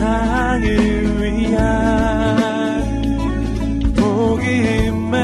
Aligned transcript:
세상을 0.00 0.64
위한 1.20 1.60
복음의 3.94 5.20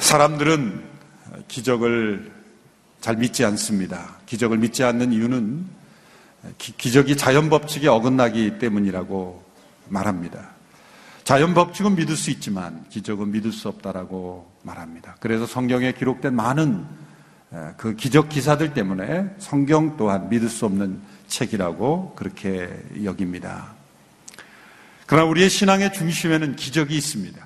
사람들은 0.00 0.82
기적을 1.46 2.32
잘 3.02 3.16
믿지 3.16 3.44
않습니다. 3.44 4.16
기적을 4.24 4.56
믿지 4.56 4.82
않는 4.82 5.12
이유는 5.12 5.79
기, 6.58 6.92
적이 6.92 7.16
자연 7.16 7.50
법칙에 7.50 7.88
어긋나기 7.88 8.58
때문이라고 8.58 9.44
말합니다. 9.88 10.50
자연 11.24 11.54
법칙은 11.54 11.96
믿을 11.96 12.16
수 12.16 12.30
있지만 12.30 12.84
기적은 12.88 13.30
믿을 13.30 13.52
수 13.52 13.68
없다라고 13.68 14.50
말합니다. 14.62 15.16
그래서 15.20 15.46
성경에 15.46 15.92
기록된 15.92 16.34
많은 16.34 16.86
그 17.76 17.94
기적 17.94 18.28
기사들 18.28 18.74
때문에 18.74 19.34
성경 19.38 19.96
또한 19.96 20.28
믿을 20.28 20.48
수 20.48 20.66
없는 20.66 21.00
책이라고 21.28 22.14
그렇게 22.16 22.68
여깁니다. 23.04 23.74
그러나 25.06 25.26
우리의 25.26 25.50
신앙의 25.50 25.92
중심에는 25.92 26.56
기적이 26.56 26.96
있습니다. 26.96 27.44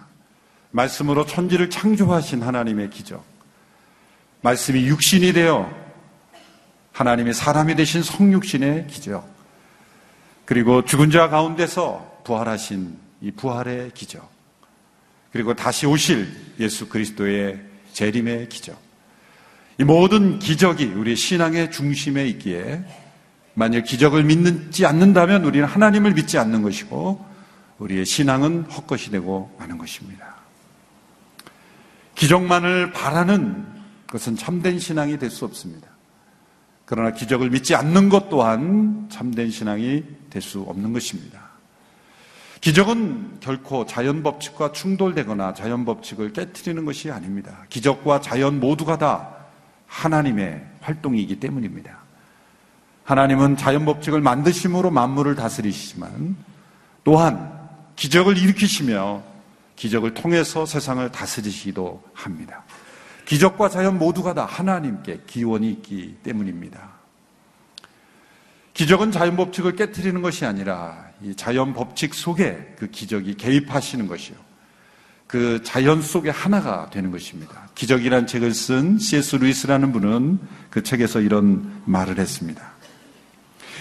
말씀으로 0.70 1.24
천지를 1.24 1.70
창조하신 1.70 2.42
하나님의 2.42 2.90
기적. 2.90 3.24
말씀이 4.42 4.86
육신이 4.86 5.32
되어 5.32 5.83
하나님의 6.94 7.34
사람이 7.34 7.74
되신 7.74 8.02
성육신의 8.02 8.86
기적. 8.86 9.28
그리고 10.44 10.84
죽은 10.84 11.10
자 11.10 11.28
가운데서 11.28 12.20
부활하신 12.24 12.96
이 13.20 13.32
부활의 13.32 13.90
기적. 13.94 14.30
그리고 15.32 15.54
다시 15.54 15.86
오실 15.86 16.32
예수 16.60 16.88
그리스도의 16.88 17.60
재림의 17.92 18.48
기적. 18.48 18.80
이 19.78 19.84
모든 19.84 20.38
기적이 20.38 20.86
우리의 20.86 21.16
신앙의 21.16 21.72
중심에 21.72 22.26
있기에 22.28 22.84
만약 23.54 23.82
기적을 23.82 24.22
믿지 24.22 24.86
않는다면 24.86 25.44
우리는 25.44 25.66
하나님을 25.66 26.12
믿지 26.12 26.38
않는 26.38 26.62
것이고 26.62 27.24
우리의 27.78 28.06
신앙은 28.06 28.66
헛것이 28.70 29.10
되고 29.10 29.54
마는 29.58 29.78
것입니다. 29.78 30.36
기적만을 32.14 32.92
바라는 32.92 33.66
것은 34.06 34.36
참된 34.36 34.78
신앙이 34.78 35.18
될 35.18 35.30
수 35.30 35.44
없습니다. 35.44 35.93
그러나 36.84 37.12
기적을 37.12 37.50
믿지 37.50 37.74
않는 37.74 38.08
것 38.08 38.28
또한 38.28 39.08
참된 39.10 39.50
신앙이 39.50 40.04
될 40.30 40.42
수 40.42 40.62
없는 40.62 40.92
것입니다. 40.92 41.40
기적은 42.60 43.38
결코 43.40 43.86
자연 43.86 44.22
법칙과 44.22 44.72
충돌되거나 44.72 45.54
자연 45.54 45.84
법칙을 45.84 46.32
깨뜨리는 46.32 46.84
것이 46.84 47.10
아닙니다. 47.10 47.66
기적과 47.68 48.20
자연 48.20 48.58
모두가 48.58 48.98
다 48.98 49.28
하나님의 49.86 50.64
활동이기 50.80 51.38
때문입니다. 51.38 51.98
하나님은 53.04 53.56
자연 53.58 53.84
법칙을 53.84 54.20
만드심으로 54.22 54.90
만물을 54.90 55.36
다스리시지만 55.36 56.36
또한 57.04 57.52
기적을 57.96 58.38
일으키시며 58.38 59.22
기적을 59.76 60.14
통해서 60.14 60.66
세상을 60.66 61.12
다스리시기도 61.12 62.02
합니다. 62.12 62.63
기적과 63.24 63.68
자연 63.68 63.98
모두가 63.98 64.34
다 64.34 64.44
하나님께 64.44 65.22
기원이 65.26 65.70
있기 65.70 66.16
때문입니다. 66.22 66.94
기적은 68.74 69.12
자연 69.12 69.36
법칙을 69.36 69.76
깨뜨리는 69.76 70.20
것이 70.20 70.44
아니라 70.44 71.06
이 71.22 71.34
자연 71.34 71.74
법칙 71.74 72.12
속에 72.12 72.74
그 72.78 72.90
기적이 72.90 73.36
개입하시는 73.36 74.06
것이요. 74.08 74.36
그 75.26 75.62
자연 75.62 76.02
속에 76.02 76.30
하나가 76.30 76.90
되는 76.90 77.10
것입니다. 77.10 77.68
기적이란 77.74 78.26
책을 78.26 78.52
쓴 78.52 78.98
C.S. 78.98 79.36
루이스라는 79.36 79.92
분은 79.92 80.38
그 80.70 80.82
책에서 80.82 81.20
이런 81.20 81.82
말을 81.86 82.18
했습니다. 82.18 82.62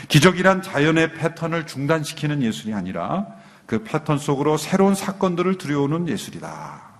기적이란 0.07 0.61
자연의 0.61 1.13
패턴을 1.13 1.65
중단시키는 1.65 2.41
예술이 2.43 2.73
아니라 2.73 3.27
그 3.65 3.83
패턴 3.83 4.17
속으로 4.17 4.57
새로운 4.57 4.95
사건들을 4.95 5.57
들여오는 5.57 6.07
예술이다. 6.07 6.92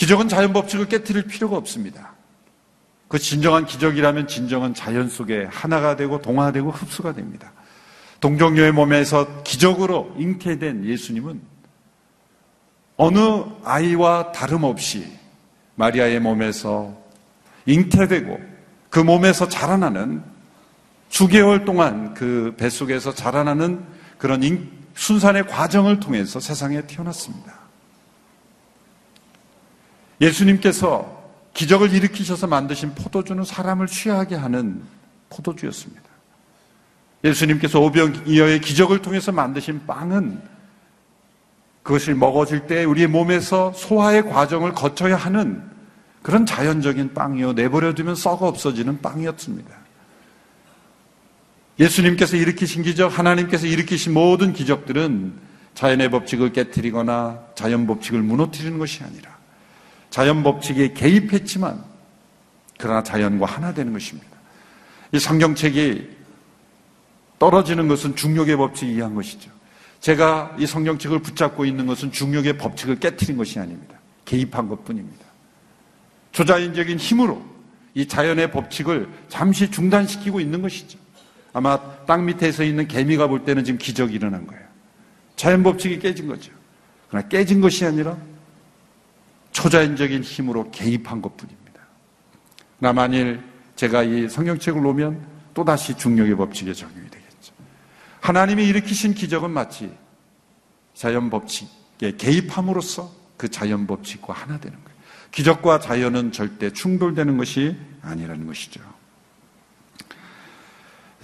기적은 0.00 0.28
자연 0.28 0.54
법칙을 0.54 0.88
깨뜨릴 0.88 1.24
필요가 1.24 1.58
없습니다. 1.58 2.14
그 3.06 3.18
진정한 3.18 3.66
기적이라면 3.66 4.28
진정한 4.28 4.72
자연 4.72 5.10
속에 5.10 5.46
하나가 5.50 5.94
되고 5.94 6.22
동화되고 6.22 6.70
흡수가 6.70 7.12
됩니다. 7.12 7.52
동정녀의 8.20 8.72
몸에서 8.72 9.42
기적으로 9.42 10.14
잉태된 10.16 10.86
예수님은 10.86 11.42
어느 12.96 13.18
아이와 13.62 14.32
다름없이 14.32 15.06
마리아의 15.74 16.20
몸에서 16.20 16.96
잉태되고 17.66 18.40
그 18.88 19.00
몸에서 19.00 19.48
자라나는 19.48 20.22
수개월 21.10 21.66
동안 21.66 22.14
그 22.14 22.54
뱃속에서 22.56 23.12
자라나는 23.12 23.84
그런 24.16 24.70
순산의 24.94 25.46
과정을 25.46 26.00
통해서 26.00 26.40
세상에 26.40 26.86
태어났습니다. 26.86 27.59
예수님께서 30.20 31.18
기적을 31.54 31.92
일으키셔서 31.92 32.46
만드신 32.46 32.94
포도주는 32.94 33.42
사람을 33.42 33.86
취하게 33.86 34.36
하는 34.36 34.82
포도주였습니다. 35.30 36.02
예수님께서 37.24 37.80
오병이어의 37.80 38.60
기적을 38.60 39.02
통해서 39.02 39.32
만드신 39.32 39.86
빵은 39.86 40.40
그것을 41.82 42.14
먹어질 42.14 42.66
때 42.66 42.84
우리의 42.84 43.08
몸에서 43.08 43.72
소화의 43.72 44.24
과정을 44.24 44.72
거쳐야 44.72 45.16
하는 45.16 45.62
그런 46.22 46.44
자연적인 46.44 47.14
빵이요. 47.14 47.54
내버려두면 47.54 48.14
썩어 48.14 48.46
없어지는 48.46 49.00
빵이었습니다. 49.00 49.70
예수님께서 51.78 52.36
일으키신 52.36 52.82
기적, 52.82 53.18
하나님께서 53.18 53.66
일으키신 53.66 54.12
모든 54.12 54.52
기적들은 54.52 55.32
자연의 55.72 56.10
법칙을 56.10 56.52
깨뜨리거나 56.52 57.40
자연 57.54 57.86
법칙을 57.86 58.20
무너뜨리는 58.20 58.78
것이 58.78 59.02
아니라 59.02 59.39
자연 60.10 60.42
법칙에 60.42 60.92
개입했지만 60.92 61.82
그러나 62.78 63.02
자연과 63.02 63.46
하나 63.46 63.72
되는 63.72 63.92
것입니다. 63.92 64.28
이 65.12 65.18
성경책이 65.18 66.18
떨어지는 67.38 67.88
것은 67.88 68.16
중력의 68.16 68.56
법칙에 68.56 68.92
의한 68.92 69.14
것이죠. 69.14 69.50
제가 70.00 70.56
이 70.58 70.66
성경책을 70.66 71.20
붙잡고 71.20 71.64
있는 71.64 71.86
것은 71.86 72.12
중력의 72.12 72.58
법칙을 72.58 73.00
깨뜨린 73.00 73.36
것이 73.36 73.58
아닙니다. 73.58 73.96
개입한 74.24 74.68
것 74.68 74.84
뿐입니다. 74.84 75.24
초자연적인 76.32 76.98
힘으로 76.98 77.42
이 77.94 78.06
자연의 78.06 78.50
법칙을 78.52 79.08
잠시 79.28 79.70
중단시키고 79.70 80.40
있는 80.40 80.62
것이죠. 80.62 80.98
아마 81.52 81.78
땅 82.06 82.24
밑에 82.24 82.52
서 82.52 82.62
있는 82.62 82.86
개미가 82.86 83.26
볼 83.26 83.44
때는 83.44 83.64
지금 83.64 83.78
기적이 83.78 84.14
일어난 84.14 84.46
거예요. 84.46 84.62
자연 85.36 85.62
법칙이 85.62 85.98
깨진 85.98 86.28
거죠. 86.28 86.52
그러나 87.08 87.26
깨진 87.28 87.60
것이 87.60 87.84
아니라 87.84 88.16
초자연적인 89.52 90.22
힘으로 90.22 90.70
개입한 90.70 91.22
것 91.22 91.36
뿐입니다. 91.36 91.80
나 92.78 92.92
만일 92.92 93.42
제가 93.76 94.02
이 94.02 94.28
성경책을 94.28 94.82
놓으면 94.82 95.26
또다시 95.54 95.96
중력의 95.96 96.36
법칙에 96.36 96.72
적용이 96.72 97.08
되겠죠. 97.10 97.54
하나님이 98.20 98.66
일으키신 98.68 99.14
기적은 99.14 99.50
마치 99.50 99.90
자연 100.94 101.30
법칙에 101.30 102.16
개입함으로써 102.16 103.10
그 103.36 103.48
자연 103.48 103.86
법칙과 103.86 104.32
하나 104.32 104.58
되는 104.58 104.76
거예요. 104.84 104.98
기적과 105.30 105.80
자연은 105.80 106.32
절대 106.32 106.70
충돌되는 106.70 107.36
것이 107.36 107.76
아니라는 108.02 108.46
것이죠. 108.46 108.80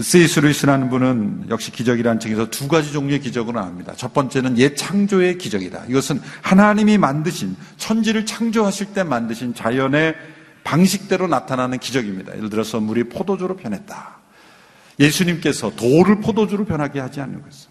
세이스 0.00 0.40
루이스라는 0.40 0.90
분은 0.90 1.46
역시 1.48 1.72
기적이라는 1.72 2.20
책에서 2.20 2.50
두 2.50 2.68
가지 2.68 2.92
종류의 2.92 3.20
기적을 3.20 3.54
나옵니다. 3.54 3.94
첫 3.96 4.12
번째는 4.12 4.58
옛 4.58 4.76
창조의 4.76 5.38
기적이다. 5.38 5.86
이것은 5.88 6.20
하나님이 6.42 6.98
만드신 6.98 7.56
천지를 7.78 8.26
창조하실 8.26 8.92
때 8.92 9.04
만드신 9.04 9.54
자연의 9.54 10.14
방식대로 10.64 11.28
나타나는 11.28 11.78
기적입니다. 11.78 12.36
예를 12.36 12.50
들어서 12.50 12.78
물이 12.78 13.04
포도주로 13.04 13.56
변했다. 13.56 14.16
예수님께서 15.00 15.74
돌을 15.76 16.20
포도주로 16.20 16.66
변하게 16.66 17.00
하지 17.00 17.20
것을. 17.20 17.70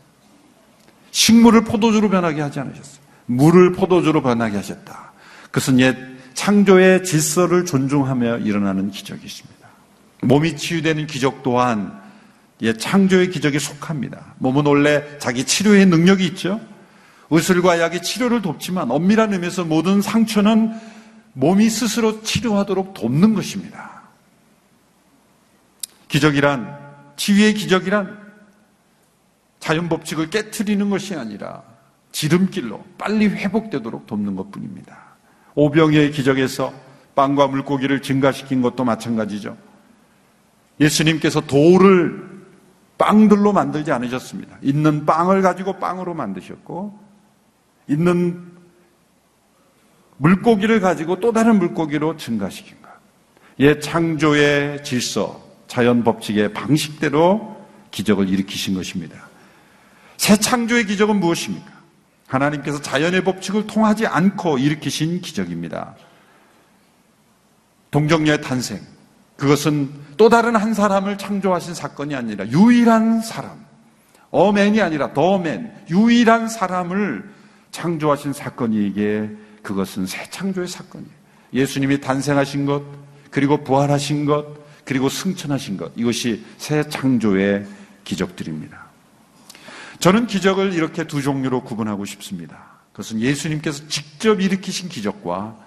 식물을 1.11 1.63
포도주로 1.63 2.09
변하게 2.09 2.41
하지 2.41 2.59
않으셨어요. 2.59 3.03
물을 3.27 3.73
포도주로 3.73 4.21
변하게 4.23 4.57
하셨다. 4.57 5.13
그것은 5.45 5.79
옛 5.79 5.95
창조의 6.33 7.03
질서를 7.03 7.65
존중하며 7.65 8.39
일어나는 8.39 8.91
기적이십니다. 8.91 9.69
몸이 10.21 10.57
치유되는 10.57 11.07
기적 11.07 11.43
또한 11.43 12.04
예, 12.61 12.73
창조의 12.73 13.31
기적에 13.31 13.59
속합니다. 13.59 14.35
몸은 14.39 14.65
원래 14.65 15.17
자기 15.19 15.43
치료의 15.43 15.85
능력이 15.87 16.25
있죠. 16.27 16.61
의술과 17.29 17.79
약이 17.79 18.01
치료를 18.01 18.41
돕지만 18.41 18.91
엄밀한 18.91 19.33
의미에서 19.33 19.65
모든 19.65 20.01
상처는 20.01 20.73
몸이 21.33 21.69
스스로 21.69 22.21
치료하도록 22.21 22.93
돕는 22.93 23.33
것입니다. 23.33 24.03
기적이란 26.07 26.79
치유의 27.17 27.55
기적이란 27.55 28.25
자연 29.59 29.89
법칙을 29.89 30.29
깨뜨리는 30.29 30.89
것이 30.89 31.15
아니라 31.15 31.63
지름길로 32.11 32.85
빨리 32.97 33.27
회복되도록 33.27 34.07
돕는 34.07 34.35
것 34.35 34.51
뿐입니다. 34.51 34.97
오병이의 35.55 36.11
기적에서 36.11 36.73
빵과 37.15 37.47
물고기를 37.47 38.01
증가시킨 38.01 38.61
것도 38.61 38.85
마찬가지죠. 38.85 39.57
예수님께서 40.79 41.41
돌을 41.41 42.34
빵들로 42.97 43.53
만들지 43.53 43.91
않으셨습니다. 43.91 44.57
있는 44.61 45.05
빵을 45.05 45.41
가지고 45.41 45.79
빵으로 45.79 46.13
만드셨고, 46.13 46.99
있는 47.87 48.51
물고기를 50.17 50.79
가지고 50.79 51.19
또 51.19 51.31
다른 51.31 51.59
물고기로 51.59 52.17
증가시킨 52.17 52.81
것. 52.81 52.89
옛 53.59 53.79
창조의 53.79 54.83
질서, 54.83 55.43
자연 55.67 56.03
법칙의 56.03 56.53
방식대로 56.53 57.55
기적을 57.91 58.29
일으키신 58.29 58.75
것입니다. 58.75 59.27
새 60.17 60.37
창조의 60.37 60.85
기적은 60.85 61.19
무엇입니까? 61.19 61.75
하나님께서 62.27 62.81
자연의 62.81 63.23
법칙을 63.23 63.67
통하지 63.67 64.07
않고 64.07 64.57
일으키신 64.57 65.21
기적입니다. 65.21 65.95
동정녀의 67.91 68.41
탄생. 68.41 68.94
그것은 69.37 69.89
또 70.17 70.29
다른 70.29 70.55
한 70.55 70.73
사람을 70.73 71.17
창조하신 71.17 71.73
사건이 71.73 72.15
아니라 72.15 72.47
유일한 72.47 73.21
사람. 73.21 73.65
어맨이 74.31 74.81
아니라 74.81 75.13
더맨. 75.13 75.85
유일한 75.89 76.47
사람을 76.47 77.29
창조하신 77.71 78.33
사건이기에 78.33 79.29
그것은 79.61 80.05
새 80.05 80.29
창조의 80.29 80.67
사건이에요. 80.67 81.11
예수님이 81.53 82.01
탄생하신 82.01 82.65
것, 82.65 82.83
그리고 83.31 83.63
부활하신 83.63 84.25
것, 84.25 84.45
그리고 84.85 85.09
승천하신 85.09 85.77
것. 85.77 85.91
이것이 85.95 86.45
새 86.57 86.87
창조의 86.87 87.65
기적들입니다. 88.03 88.85
저는 89.99 90.27
기적을 90.27 90.73
이렇게 90.73 91.05
두 91.05 91.21
종류로 91.21 91.63
구분하고 91.63 92.05
싶습니다. 92.05 92.75
그것은 92.91 93.19
예수님께서 93.19 93.87
직접 93.87 94.39
일으키신 94.39 94.89
기적과 94.89 95.57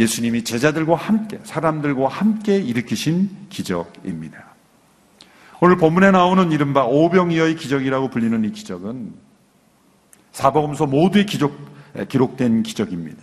예수님이 0.00 0.44
제자들과 0.44 0.96
함께, 0.96 1.38
사람들과 1.44 2.08
함께 2.08 2.56
일으키신 2.56 3.48
기적입니다. 3.50 4.44
오늘 5.60 5.76
본문에 5.76 6.10
나오는 6.10 6.52
이른바 6.52 6.86
오병이어의 6.86 7.56
기적이라고 7.56 8.08
불리는 8.08 8.42
이 8.46 8.50
기적은 8.50 9.12
사복음서 10.32 10.86
모두의 10.86 11.26
기적, 11.26 11.54
기록된 12.08 12.62
기적입니다. 12.62 13.22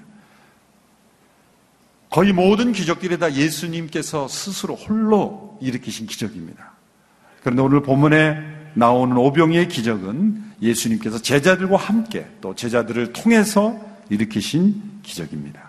거의 2.12 2.32
모든 2.32 2.74
기적들이 2.74 3.18
다 3.18 3.34
예수님께서 3.34 4.28
스스로 4.28 4.76
홀로 4.76 5.58
일으키신 5.62 6.06
기적입니다. 6.06 6.74
그런데 7.42 7.64
오늘 7.64 7.82
본문에 7.82 8.38
나오는 8.76 9.18
오병이의 9.18 9.68
기적은 9.68 10.44
예수님께서 10.62 11.22
제자들과 11.24 11.78
함께 11.78 12.28
또 12.40 12.54
제자들을 12.54 13.14
통해서 13.14 13.80
일으키신 14.10 15.00
기적입니다. 15.02 15.67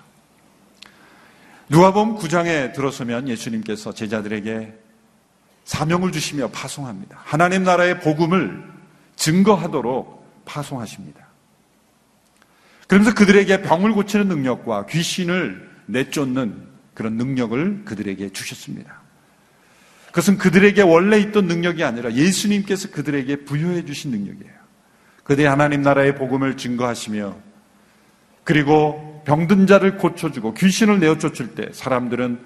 누가복음 1.70 2.16
9장에 2.16 2.72
들어서면 2.72 3.28
예수님께서 3.28 3.92
제자들에게 3.92 4.72
사명을 5.64 6.12
주시며 6.12 6.48
파송합니다. 6.48 7.20
하나님 7.22 7.62
나라의 7.62 8.00
복음을 8.00 8.64
증거하도록 9.16 10.44
파송하십니다. 10.46 11.26
그러면서 12.86 13.14
그들에게 13.14 13.60
병을 13.62 13.92
고치는 13.92 14.28
능력과 14.28 14.86
귀신을 14.86 15.68
내쫓는 15.86 16.68
그런 16.94 17.14
능력을 17.16 17.84
그들에게 17.84 18.30
주셨습니다. 18.30 19.02
그것은 20.06 20.38
그들에게 20.38 20.80
원래 20.82 21.18
있던 21.18 21.46
능력이 21.46 21.84
아니라 21.84 22.12
예수님께서 22.12 22.90
그들에게 22.90 23.44
부여해 23.44 23.84
주신 23.84 24.10
능력이에요. 24.10 24.54
그들이 25.22 25.46
하나님 25.46 25.82
나라의 25.82 26.14
복음을 26.14 26.56
증거하시며 26.56 27.36
그리고 28.44 29.07
병든 29.28 29.66
자를 29.66 29.98
고쳐주고 29.98 30.54
귀신을 30.54 31.00
내어 31.00 31.18
쫓을 31.18 31.54
때 31.54 31.68
사람들은 31.70 32.40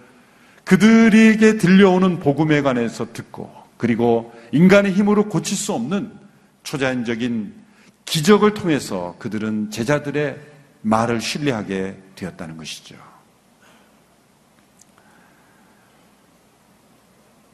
그들에게 0.65 1.57
들려오는 1.57 2.19
복음에 2.19 2.61
관해서 2.61 3.13
듣고 3.13 3.53
그리고 3.77 4.33
인간의 4.51 4.93
힘으로 4.93 5.29
고칠 5.29 5.57
수 5.57 5.73
없는 5.75 6.13
초자연적인 6.65 7.55
기적을 8.05 8.55
통해서 8.55 9.15
그들은 9.21 9.71
제자들의 9.71 10.41
말을 10.83 11.21
신뢰하게 11.21 12.03
되었다는 12.17 12.57
것이죠. 12.57 12.97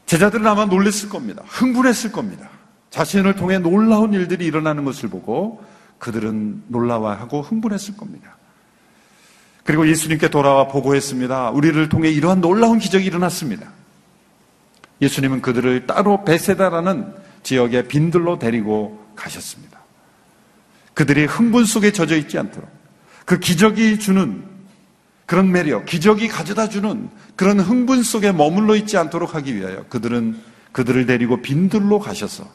제자들은 0.06 0.46
아마 0.46 0.64
놀랬을 0.64 1.10
겁니다. 1.10 1.42
흥분했을 1.44 2.12
겁니다. 2.12 2.48
자신을 2.88 3.34
통해 3.34 3.58
놀라운 3.58 4.14
일들이 4.14 4.46
일어나는 4.46 4.86
것을 4.86 5.10
보고 5.10 5.62
그들은 5.98 6.64
놀라워하고 6.69 7.42
흥분했을 7.42 7.94
겁니다. 7.98 8.38
그리고 9.69 9.87
예수님께 9.87 10.31
돌아와 10.31 10.67
보고했습니다. 10.67 11.50
우리를 11.50 11.91
통해 11.91 12.09
이러한 12.09 12.41
놀라운 12.41 12.79
기적이 12.79 13.05
일어났습니다. 13.05 13.70
예수님은 15.03 15.43
그들을 15.43 15.87
따로 15.87 16.25
베세다라는 16.25 17.12
지역에 17.43 17.87
빈들로 17.87 18.38
데리고 18.38 19.06
가셨습니다. 19.15 19.79
그들이 20.94 21.26
흥분 21.26 21.67
속에 21.67 21.93
젖어 21.93 22.17
있지 22.17 22.38
않도록 22.38 22.67
그 23.26 23.38
기적이 23.38 23.99
주는 23.99 24.43
그런 25.26 25.53
매력, 25.53 25.85
기적이 25.85 26.29
가져다 26.29 26.71
주는 26.71 27.11
그런 27.37 27.61
흥분 27.61 28.03
속에 28.03 28.32
머물러 28.32 28.75
있지 28.75 28.97
않도록 28.97 29.35
하기 29.35 29.55
위하여 29.55 29.85
그들은 29.91 30.41
그들을 30.73 31.05
데리고 31.05 31.43
빈들로 31.43 31.99
가셔서 31.99 32.50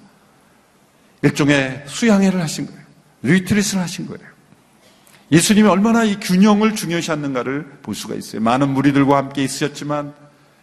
일종의 1.21 1.83
수양회를 1.85 2.41
하신 2.41 2.65
거예요. 2.65 2.81
리트릿을 3.21 3.77
하신 3.77 4.07
거예요. 4.07 4.32
예수님이 5.33 5.67
얼마나 5.67 6.03
이 6.03 6.19
균형을 6.19 6.75
중요시하는가를 6.75 7.79
볼 7.81 7.95
수가 7.95 8.13
있어요. 8.13 8.39
많은 8.39 8.69
무리들과 8.69 9.17
함께 9.17 9.43
있으셨지만 9.43 10.13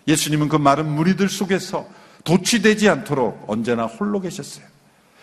예수님은 0.07 0.49
그 0.49 0.55
많은 0.55 0.89
무리들 0.89 1.29
속에서 1.29 1.89
도취되지 2.23 2.89
않도록 2.89 3.47
언제나 3.49 3.87
홀로 3.87 4.21
계셨어요. 4.21 4.65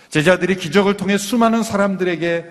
제자들이 0.09 0.57
기적을 0.57 0.97
통해 0.97 1.17
수많은 1.17 1.63
사람들에게 1.63 2.45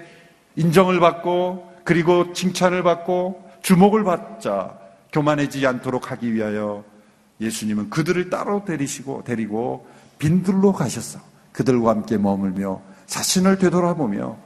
인정을 0.57 0.99
받고 0.99 1.71
그리고 1.85 2.33
칭찬을 2.33 2.83
받고 2.83 3.45
주목을 3.61 4.03
받자 4.03 4.79
교만해지지 5.13 5.67
않도록 5.67 6.11
하기 6.13 6.33
위하여 6.33 6.83
예수님은 7.43 7.91
그들을 7.91 8.31
따로 8.31 8.65
데리시고 8.65 9.23
데리고 9.27 9.87
빈들로 10.19 10.73
가셨어. 10.73 11.21
그들과 11.53 11.91
함께 11.91 12.17
머물며 12.17 12.81
자신을 13.05 13.59
되돌아보며 13.59 14.39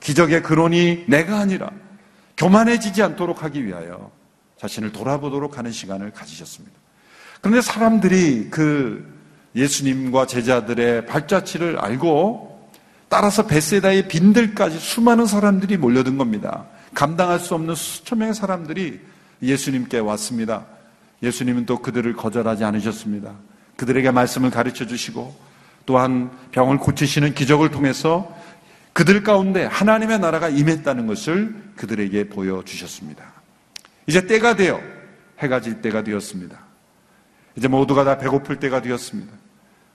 기적의 0.00 0.42
근원이 0.42 1.04
내가 1.06 1.40
아니라 1.40 1.70
교만해지지 2.38 3.02
않도록 3.02 3.42
하기 3.42 3.66
위하여 3.66 4.10
자신을 4.58 4.92
돌아보도록 4.92 5.58
하는 5.58 5.70
시간을 5.70 6.12
가지셨습니다. 6.12 6.74
그런데 7.40 7.60
사람들이 7.60 8.48
그 8.50 9.06
예수님과 9.54 10.26
제자들의 10.26 11.06
발자취를 11.06 11.78
알고 11.78 12.70
따라서 13.08 13.46
베세다의 13.46 14.08
빈들까지 14.08 14.78
수많은 14.78 15.26
사람들이 15.26 15.76
몰려든 15.76 16.18
겁니다. 16.18 16.66
감당할 16.94 17.38
수 17.38 17.54
없는 17.54 17.74
수천 17.74 18.18
명의 18.18 18.34
사람들이 18.34 19.00
예수님께 19.42 19.98
왔습니다. 19.98 20.66
예수님은 21.22 21.66
또 21.66 21.80
그들을 21.80 22.12
거절하지 22.14 22.64
않으셨습니다. 22.64 23.32
그들에게 23.76 24.10
말씀을 24.10 24.50
가르쳐 24.50 24.86
주시고 24.86 25.34
또한 25.86 26.30
병을 26.52 26.78
고치시는 26.78 27.34
기적을 27.34 27.70
통해서 27.70 28.36
그들 28.98 29.22
가운데 29.22 29.64
하나님의 29.64 30.18
나라가 30.18 30.48
임했다는 30.48 31.06
것을 31.06 31.54
그들에게 31.76 32.30
보여주셨습니다. 32.30 33.32
이제 34.08 34.26
때가 34.26 34.56
되어 34.56 34.80
해가 35.38 35.60
질 35.60 35.80
때가 35.80 36.02
되었습니다. 36.02 36.58
이제 37.54 37.68
모두가 37.68 38.02
다 38.02 38.18
배고플 38.18 38.58
때가 38.58 38.82
되었습니다. 38.82 39.32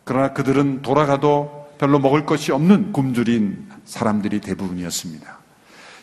그러나 0.06 0.32
그들은 0.32 0.84
돌아가도 0.84 1.70
별로 1.80 2.00
먹을 2.00 2.26
것이 2.26 2.54
없는 2.54 2.94
굶주린 2.94 3.68
사람들이 3.84 4.40
대부분이었습니다. 4.40 5.38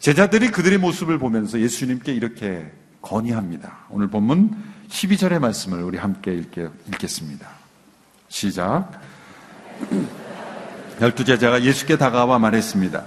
제자들이 0.01 0.51
그들의 0.51 0.77
모습을 0.77 1.19
보면서 1.19 1.59
예수님께 1.59 2.13
이렇게 2.13 2.71
건의합니다. 3.01 3.87
오늘 3.89 4.09
본문 4.09 4.55
12절의 4.91 5.39
말씀을 5.39 5.83
우리 5.83 5.97
함께 5.97 6.35
읽겠습니다. 6.35 7.49
시작. 8.29 9.01
열두 11.01 11.25
제자가 11.25 11.63
예수께 11.63 11.97
다가와 11.97 12.39
말했습니다. 12.39 13.05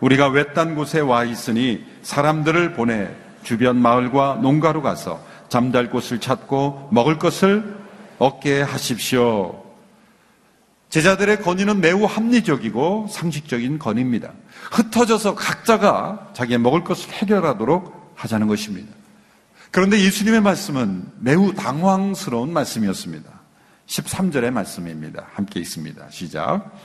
우리가 0.00 0.28
외딴 0.28 0.74
곳에 0.74 1.00
와 1.00 1.24
있으니 1.24 1.84
사람들을 2.02 2.74
보내 2.74 3.08
주변 3.42 3.80
마을과 3.80 4.40
농가로 4.42 4.82
가서 4.82 5.24
잠잘 5.48 5.90
곳을 5.90 6.20
찾고 6.20 6.90
먹을 6.92 7.18
것을 7.18 7.78
얻게 8.18 8.60
하십시오. 8.62 9.64
제자들의 10.90 11.42
건의는 11.42 11.80
매우 11.80 12.04
합리적이고 12.04 13.08
상식적인 13.10 13.78
건의입니다. 13.78 14.32
흩어져서 14.72 15.36
각자가 15.36 16.30
자기의 16.34 16.58
먹을 16.58 16.84
것을 16.84 17.10
해결하도록 17.12 18.12
하자는 18.16 18.48
것입니다. 18.48 18.92
그런데 19.70 20.00
예수님의 20.00 20.40
말씀은 20.40 21.04
매우 21.20 21.54
당황스러운 21.54 22.52
말씀이었습니다. 22.52 23.30
13절의 23.86 24.50
말씀입니다. 24.50 25.26
함께 25.32 25.60
있습니다. 25.60 26.10
시작. 26.10 26.76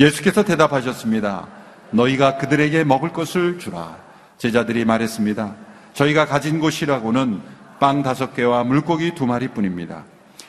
예수께서 0.00 0.44
대답하셨습니다. 0.44 1.48
너희가 1.90 2.38
그들에게 2.38 2.84
먹을 2.84 3.12
것을 3.12 3.58
주라. 3.58 3.96
제자들이 4.38 4.84
말했습니다. 4.84 5.54
저희가 5.94 6.26
가진 6.26 6.58
곳이라고는 6.58 7.40
빵 7.78 8.02
다섯 8.02 8.34
개와 8.34 8.64
물고기 8.64 9.14
두 9.14 9.26
마리뿐입니다. 9.26 10.04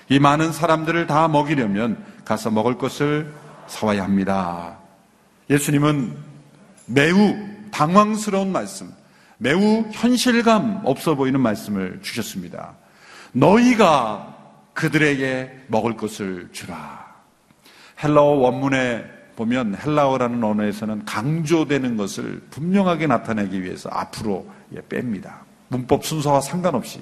이 0.09 0.19
많은 0.19 0.51
사람들을 0.51 1.07
다 1.07 1.27
먹이려면 1.27 2.03
가서 2.25 2.51
먹을 2.51 2.77
것을 2.77 3.33
사와야 3.67 4.03
합니다. 4.03 4.77
예수님은 5.49 6.15
매우 6.85 7.35
당황스러운 7.71 8.51
말씀, 8.51 8.91
매우 9.37 9.85
현실감 9.91 10.81
없어 10.85 11.15
보이는 11.15 11.39
말씀을 11.39 11.99
주셨습니다. 12.01 12.73
너희가 13.31 14.35
그들에게 14.73 15.65
먹을 15.67 15.97
것을 15.97 16.49
주라. 16.51 17.05
헬라어 18.03 18.23
원문에 18.23 19.03
보면 19.35 19.77
헬라어라는 19.83 20.43
언어에서는 20.43 21.05
강조되는 21.05 21.97
것을 21.97 22.41
분명하게 22.51 23.07
나타내기 23.07 23.63
위해서 23.63 23.89
앞으로 23.91 24.47
예, 24.75 24.79
뺍니다. 24.81 25.31
문법 25.69 26.05
순서와 26.05 26.41
상관없이 26.41 27.01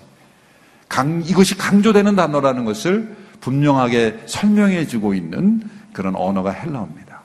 강, 0.88 1.22
이것이 1.26 1.58
강조되는 1.58 2.16
단어라는 2.16 2.66
것을 2.66 3.16
분명하게 3.42 4.24
설명해 4.28 4.88
주고 4.88 5.14
있는 5.14 5.62
그런 5.94 6.16
언어가 6.16 6.52
헬라어입니다. 6.52 7.22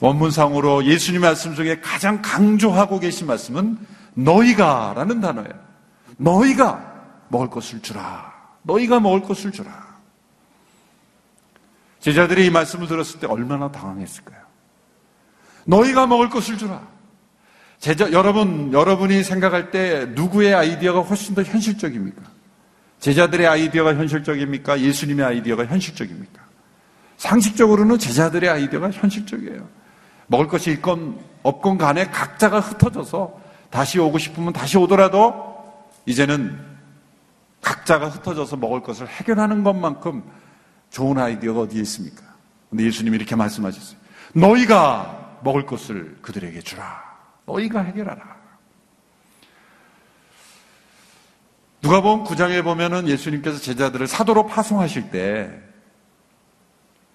원문상으로 0.00 0.84
예수님 0.84 1.22
말씀 1.22 1.54
중에 1.54 1.80
가장 1.80 2.20
강조하고 2.22 3.00
계신 3.00 3.26
말씀은 3.26 3.78
너희가 4.14 4.92
라는 4.96 5.20
단어예요. 5.20 5.52
너희가 6.16 6.92
먹을 7.28 7.48
것을 7.48 7.80
주라. 7.80 8.32
너희가 8.62 9.00
먹을 9.00 9.22
것을 9.22 9.50
주라. 9.50 9.83
제자들이 12.04 12.44
이 12.44 12.50
말씀을 12.50 12.86
들었을 12.86 13.18
때 13.18 13.26
얼마나 13.26 13.72
당황했을까요? 13.72 14.38
너희가 15.64 16.06
먹을 16.06 16.28
것을 16.28 16.58
주라. 16.58 16.86
제자, 17.78 18.12
여러분, 18.12 18.74
여러분이 18.74 19.22
생각할 19.22 19.70
때 19.70 20.04
누구의 20.10 20.54
아이디어가 20.54 21.00
훨씬 21.00 21.34
더 21.34 21.42
현실적입니까? 21.42 22.20
제자들의 23.00 23.46
아이디어가 23.46 23.94
현실적입니까? 23.94 24.80
예수님의 24.80 25.24
아이디어가 25.24 25.64
현실적입니까? 25.64 26.42
상식적으로는 27.16 27.98
제자들의 27.98 28.50
아이디어가 28.50 28.90
현실적이에요. 28.90 29.66
먹을 30.26 30.46
것이 30.46 30.72
있건 30.72 31.18
없건 31.42 31.78
간에 31.78 32.10
각자가 32.10 32.60
흩어져서 32.60 33.40
다시 33.70 33.98
오고 33.98 34.18
싶으면 34.18 34.52
다시 34.52 34.76
오더라도 34.76 35.56
이제는 36.04 36.60
각자가 37.62 38.10
흩어져서 38.10 38.58
먹을 38.58 38.82
것을 38.82 39.08
해결하는 39.08 39.64
것만큼 39.64 40.43
좋은 40.94 41.18
아이디어가 41.18 41.62
어디에 41.62 41.82
있습니까? 41.82 42.22
근데 42.70 42.84
예수님이 42.84 43.16
이렇게 43.16 43.34
말씀하셨어요. 43.34 43.98
너희가 44.32 45.40
먹을 45.42 45.66
것을 45.66 46.16
그들에게 46.22 46.60
주라. 46.60 47.02
너희가 47.46 47.80
해결하라. 47.80 48.36
누가 51.82 52.00
보면 52.00 52.24
9장에 52.24 52.62
보면은 52.62 53.08
예수님께서 53.08 53.58
제자들을 53.58 54.06
사도로 54.06 54.46
파송하실 54.46 55.10
때 55.10 55.60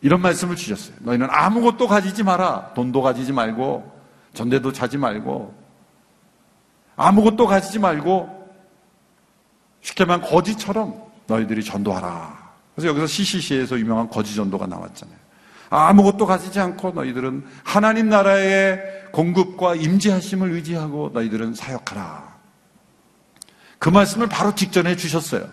이런 0.02 0.22
말씀을 0.22 0.58
주셨어요. 0.58 0.98
너희는 1.00 1.28
아무것도 1.32 1.88
가지지 1.88 2.22
마라. 2.24 2.74
돈도 2.74 3.02
가지지 3.02 3.32
말고, 3.32 3.98
전대도 4.34 4.74
자지 4.74 4.98
말고, 4.98 5.56
아무것도 6.98 7.48
가지지 7.48 7.80
말고, 7.80 8.54
쉽게 9.82 10.04
말하면 10.04 10.30
거지처럼 10.30 11.02
너희들이 11.28 11.64
전도하라. 11.64 12.39
그래서 12.80 12.88
여기서 12.88 13.08
CCC에서 13.08 13.78
유명한 13.78 14.10
거지 14.10 14.34
전도가 14.36 14.66
나왔잖아요. 14.66 15.18
아무것도 15.70 16.26
가지지 16.26 16.62
않고 16.62 16.92
너희들은 16.92 17.46
하나님 17.64 18.08
나라의 18.08 18.80
공급과 19.12 19.76
임재하심을 19.76 20.52
의지하고 20.52 21.12
너희들은 21.14 21.56
사역하라. 21.56 22.40
그 23.80 23.90
말씀을 23.90 24.28
바로 24.28 24.56
직전해 24.56 24.96
주셨어요. 24.96 25.48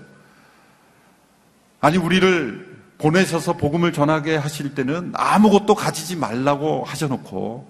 아니 1.80 1.96
우리를 1.96 2.76
보내셔서 2.98 3.54
복음을 3.54 3.92
전하게 3.92 4.36
하실 4.36 4.74
때는 4.74 5.12
아무것도 5.14 5.74
가지지 5.74 6.16
말라고 6.16 6.84
하셔놓고 6.84 7.68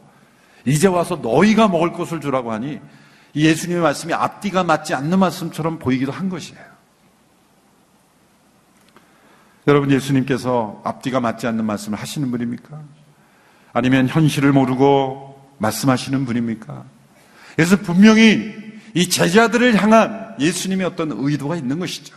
이제 0.67 0.87
와서 0.87 1.17
너희가 1.17 1.69
먹을 1.69 1.93
것을 1.93 2.21
주라고 2.21 2.53
하니 2.53 2.81
예수님의 3.35 3.83
말씀이 3.83 4.13
앞뒤가 4.13 4.65
맞지 4.65 4.95
않는 4.95 5.19
말씀처럼 5.19 5.79
보이기도 5.79 6.13
한 6.13 6.29
것이에요. 6.29 6.76
여러분 9.67 9.91
예수님께서 9.91 10.81
앞뒤가 10.85 11.21
맞지 11.21 11.47
않는 11.49 11.65
말씀을 11.65 11.99
하시는 11.99 12.31
분입니까? 12.31 12.81
아니면 13.73 14.07
현실을 14.09 14.53
모르고 14.53 15.55
말씀하시는 15.59 16.25
분입니까? 16.25 16.85
그래서 17.57 17.77
분명히 17.77 18.55
이 18.95 19.09
제자들을 19.09 19.75
향한 19.83 20.37
예수님의 20.39 20.87
어떤 20.87 21.13
의도가 21.13 21.57
있는 21.57 21.79
것이죠. 21.79 22.17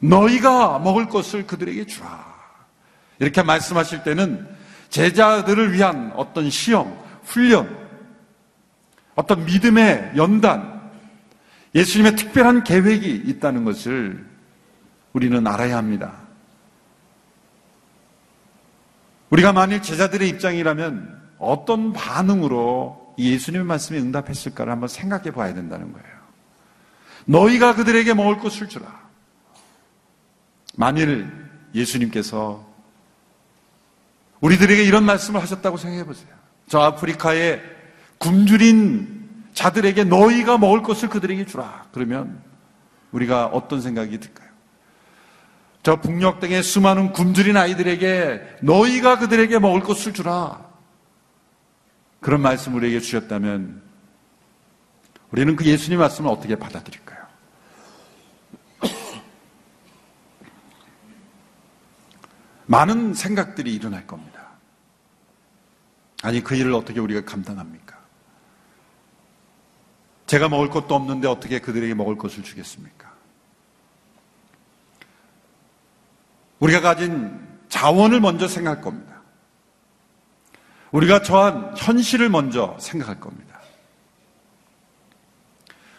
너희가 0.00 0.80
먹을 0.80 1.08
것을 1.08 1.46
그들에게 1.46 1.86
주라. 1.86 2.34
이렇게 3.18 3.42
말씀하실 3.42 4.02
때는 4.02 4.46
제자들을 4.90 5.72
위한 5.72 6.12
어떤 6.14 6.50
시험, 6.50 6.94
훈련, 7.24 7.74
어떤 9.14 9.46
믿음의 9.46 10.12
연단, 10.16 10.90
예수님의 11.74 12.16
특별한 12.16 12.64
계획이 12.64 13.22
있다는 13.26 13.64
것을 13.64 14.24
우리는 15.12 15.46
알아야 15.46 15.76
합니다. 15.76 16.23
우리가 19.34 19.52
만일 19.52 19.82
제자들의 19.82 20.28
입장이라면 20.28 21.22
어떤 21.38 21.92
반응으로 21.92 23.14
예수님의 23.18 23.66
말씀에 23.66 23.98
응답했을까를 23.98 24.70
한번 24.72 24.88
생각해 24.88 25.32
봐야 25.32 25.52
된다는 25.54 25.92
거예요. 25.92 26.06
너희가 27.24 27.74
그들에게 27.74 28.14
먹을 28.14 28.38
것을 28.38 28.68
주라. 28.68 28.86
만일 30.76 31.28
예수님께서 31.74 32.64
우리들에게 34.40 34.84
이런 34.84 35.04
말씀을 35.04 35.42
하셨다고 35.42 35.78
생각해 35.78 36.04
보세요. 36.04 36.28
저 36.68 36.78
아프리카에 36.80 37.60
굶주린 38.18 39.48
자들에게 39.52 40.04
너희가 40.04 40.58
먹을 40.58 40.82
것을 40.82 41.08
그들에게 41.08 41.44
주라. 41.46 41.86
그러면 41.92 42.40
우리가 43.10 43.46
어떤 43.46 43.80
생각이 43.80 44.20
들까요? 44.20 44.43
저 45.84 46.00
북녘 46.00 46.40
등의 46.40 46.62
수많은 46.62 47.12
굶주린 47.12 47.56
아이들에게 47.58 48.58
너희가 48.62 49.18
그들에게 49.18 49.58
먹을 49.58 49.80
것을 49.80 50.14
주라. 50.14 50.66
그런 52.20 52.40
말씀을 52.40 52.78
우리에게 52.78 53.00
주셨다면 53.00 53.82
우리는 55.30 55.54
그 55.56 55.66
예수님 55.66 55.98
말씀을 55.98 56.30
어떻게 56.30 56.56
받아들일까요? 56.56 57.26
많은 62.64 63.12
생각들이 63.12 63.74
일어날 63.74 64.06
겁니다. 64.06 64.52
아니, 66.22 66.42
그 66.42 66.54
일을 66.54 66.72
어떻게 66.72 66.98
우리가 66.98 67.26
감당합니까? 67.26 67.98
제가 70.26 70.48
먹을 70.48 70.70
것도 70.70 70.94
없는데 70.94 71.28
어떻게 71.28 71.58
그들에게 71.58 71.92
먹을 71.92 72.16
것을 72.16 72.42
주겠습니까? 72.42 73.03
우리가 76.60 76.80
가진 76.80 77.40
자원을 77.68 78.20
먼저 78.20 78.48
생각할 78.48 78.80
겁니다. 78.80 79.14
우리가 80.92 81.22
처한 81.22 81.74
현실을 81.76 82.28
먼저 82.28 82.76
생각할 82.80 83.18
겁니다. 83.20 83.60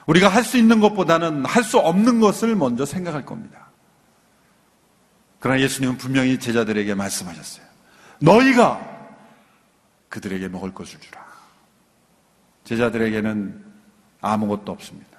우리가 0.05 0.29
할 0.29 0.43
수 0.43 0.57
있는 0.57 0.79
것보다는 0.79 1.45
할 1.45 1.63
수 1.63 1.79
없는 1.79 2.19
것을 2.19 2.55
먼저 2.55 2.85
생각할 2.85 3.25
겁니다. 3.25 3.65
그러나 5.39 5.59
예수님은 5.59 5.97
분명히 5.97 6.39
제자들에게 6.39 6.95
말씀하셨어요. 6.95 7.65
너희가 8.19 8.95
그들에게 10.09 10.47
먹을 10.47 10.73
것을 10.73 10.99
주라. 10.99 11.25
제자들에게는 12.63 13.65
아무것도 14.21 14.71
없습니다. 14.71 15.14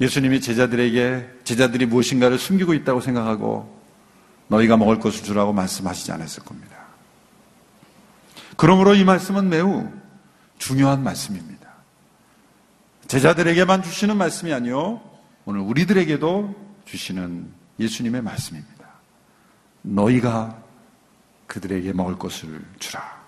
예수님이 0.00 0.40
제자들에게 0.40 1.40
제자들이 1.44 1.86
무엇인가를 1.86 2.38
숨기고 2.38 2.74
있다고 2.74 3.00
생각하고 3.00 3.80
너희가 4.48 4.76
먹을 4.76 4.98
것을 4.98 5.22
주라고 5.22 5.52
말씀하시지 5.52 6.10
않았을 6.12 6.42
겁니다. 6.44 6.76
그러므로 8.56 8.94
이 8.94 9.04
말씀은 9.04 9.48
매우 9.48 9.88
중요한 10.58 11.02
말씀입니다. 11.02 11.68
제자들에게만 13.06 13.82
주시는 13.82 14.16
말씀이 14.16 14.52
아니요 14.52 15.00
오늘 15.44 15.60
우리들에게도 15.60 16.54
주시는 16.84 17.50
예수님의 17.78 18.22
말씀입니다. 18.22 18.86
너희가 19.82 20.62
그들에게 21.46 21.92
먹을 21.92 22.16
것을 22.18 22.62
주라. 22.78 23.20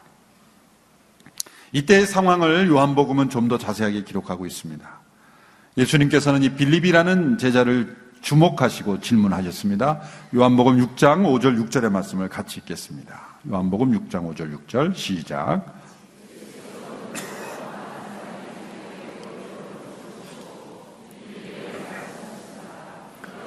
이때의 1.72 2.06
상황을 2.06 2.68
요한복음은 2.68 3.30
좀 3.30 3.48
더 3.48 3.58
자세하게 3.58 4.04
기록하고 4.04 4.46
있습니다. 4.46 5.01
예수님께서는 5.76 6.42
이 6.42 6.50
빌립이라는 6.50 7.38
제자를 7.38 7.96
주목하시고 8.20 9.00
질문하셨습니다. 9.00 10.00
요한복음 10.34 10.76
6장 10.78 11.24
5절 11.24 11.68
6절의 11.68 11.90
말씀을 11.90 12.28
같이 12.28 12.60
읽겠습니다. 12.60 13.20
요한복음 13.50 14.08
6장 14.08 14.32
5절 14.32 14.56
6절 14.66 14.94
시작. 14.94 15.82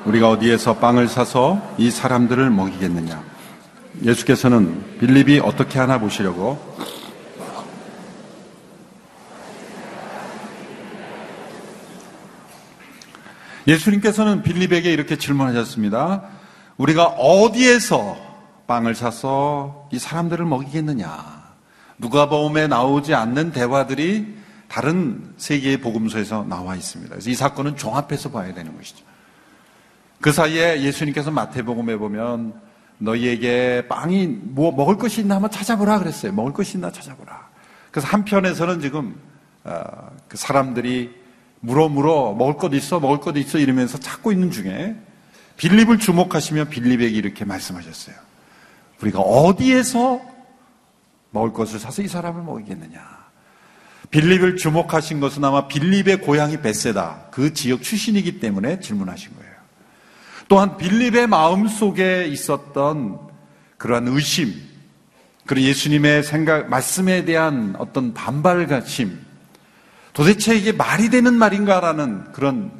우리가 0.06 0.30
어디에서 0.30 0.76
빵을 0.78 1.08
사서 1.08 1.76
이 1.78 1.90
사람들을 1.90 2.50
먹이겠느냐? 2.52 3.24
예수께서는 4.04 5.00
빌립이 5.00 5.40
어떻게 5.40 5.80
하나 5.80 6.00
보시려고 6.00 6.60
예수님께서는 13.68 14.44
빌립에게 14.44 14.92
이렇게 14.92 15.18
질문하셨습니다. 15.18 16.24
우리가 16.78 17.06
어디에서 17.06 18.18
빵을 18.68 18.96
사서 18.96 19.90
이 19.92 20.00
사람들을 20.00 20.46
먹이겠느냐? 20.46 21.46
누가복음에 21.98 22.68
나오지 22.68 23.14
않는 23.14 23.52
대화들이 23.52 24.36
다른 24.68 25.34
세계의 25.38 25.78
복음서에서 25.78 26.44
나와 26.44 26.76
있습니다. 26.76 27.12
그래서 27.12 27.30
이 27.30 27.36
사건은 27.36 27.78
종합해서 27.78 28.32
봐야 28.32 28.54
되는 28.54 28.76
것이죠. 28.76 29.06
그 30.20 30.32
사이에 30.32 30.82
예수님께서 30.82 31.32
마태복음에 31.32 31.98
보면 31.98 32.54
너희에게 32.98 33.88
빵이 33.88 34.28
뭐 34.28 34.72
먹을 34.72 34.98
것이 34.98 35.22
있나 35.22 35.36
한번 35.36 35.52
찾아보라 35.52 36.00
그랬어요. 36.00 36.32
먹을 36.34 36.54
것이 36.54 36.78
있나 36.78 36.92
찾아보라. 36.92 37.48
그래서 37.92 38.08
한편에서는 38.08 38.82
지금 38.82 39.16
어, 39.64 39.82
그 40.28 40.38
사람들이 40.38 41.14
물어 41.66 41.90
물어 41.90 42.34
먹을 42.34 42.58
것 42.58 42.74
있어 42.74 43.00
먹을 43.00 43.20
것 43.20 43.36
있어 43.38 43.58
이러면서 43.58 43.98
찾고 43.98 44.32
있는 44.32 44.52
중에 44.52 44.96
빌립을 45.58 46.00
주목하시며 46.00 46.66
빌립에게 46.66 47.16
이렇게 47.16 47.44
말씀하셨어요. 47.46 48.16
우리가 49.02 49.20
어디에서 49.20 50.22
먹을 51.32 51.54
것을 51.54 51.80
사서 51.80 52.02
이 52.02 52.08
사람을 52.08 52.44
먹이겠느냐. 52.44 53.16
빌립을 54.12 54.58
주목하신 54.58 55.20
것은 55.20 55.44
아마 55.44 55.68
빌립의 55.68 56.22
고향이 56.22 56.62
베세다 56.62 57.28
그 57.32 57.54
지역 57.54 57.82
출신이기 57.82 58.40
때문에 58.40 58.80
질문하신 58.80 59.36
거예요. 59.36 59.56
또한 60.48 60.78
빌립의 60.78 61.28
마음 61.28 61.68
속에 61.68 62.28
있었던 62.28 63.20
그러한 63.78 64.08
의심, 64.08 64.54
그리고 65.48 65.68
예수님의 65.68 66.24
생각, 66.24 66.70
말씀에 66.70 67.26
대한 67.26 67.76
어떤 67.80 68.14
반발가심, 68.14 69.25
도대체 70.16 70.56
이게 70.56 70.72
말이 70.72 71.10
되는 71.10 71.34
말인가라는 71.34 72.32
그런 72.32 72.72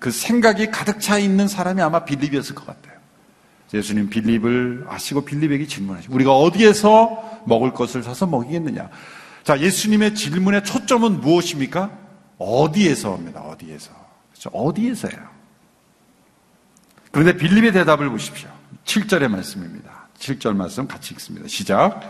그 0.00 0.10
생각이 0.10 0.72
가득 0.72 1.00
차 1.00 1.18
있는 1.18 1.46
사람이 1.46 1.80
아마 1.80 2.04
빌립이었을 2.04 2.56
것 2.56 2.66
같아요. 2.66 2.98
예수님 3.72 4.10
빌립을 4.10 4.86
아시고 4.88 5.24
빌립에게 5.24 5.68
질문하시고 5.68 6.12
우리가 6.12 6.32
어디에서 6.36 7.42
먹을 7.46 7.72
것을 7.72 8.02
사서 8.02 8.26
먹이겠느냐? 8.26 8.90
자, 9.44 9.60
예수님의 9.60 10.16
질문의 10.16 10.64
초점은 10.64 11.20
무엇입니까? 11.20 11.96
어디에서입니다. 12.38 13.40
어디에서. 13.40 13.92
그렇죠? 14.32 14.50
어디에서예요? 14.50 15.28
그런데 17.12 17.36
빌립의 17.36 17.72
대답을 17.72 18.10
보십시오. 18.10 18.48
7절의 18.84 19.28
말씀입니다. 19.28 20.08
7절 20.18 20.56
말씀 20.56 20.88
같이 20.88 21.14
읽습니다. 21.14 21.46
시작. 21.46 22.00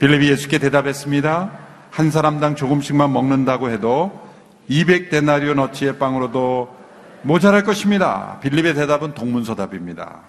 빌립이 0.00 0.28
예수께 0.30 0.58
대답했습니다. 0.58 1.63
한 1.94 2.10
사람당 2.10 2.56
조금씩만 2.56 3.12
먹는다고 3.12 3.70
해도 3.70 4.10
200데나리온 4.68 5.60
어치의 5.60 5.96
빵으로도 6.00 6.74
모자랄 7.22 7.62
것입니다. 7.62 8.40
빌립의 8.40 8.74
대답은 8.74 9.14
동문서답입니다. 9.14 10.22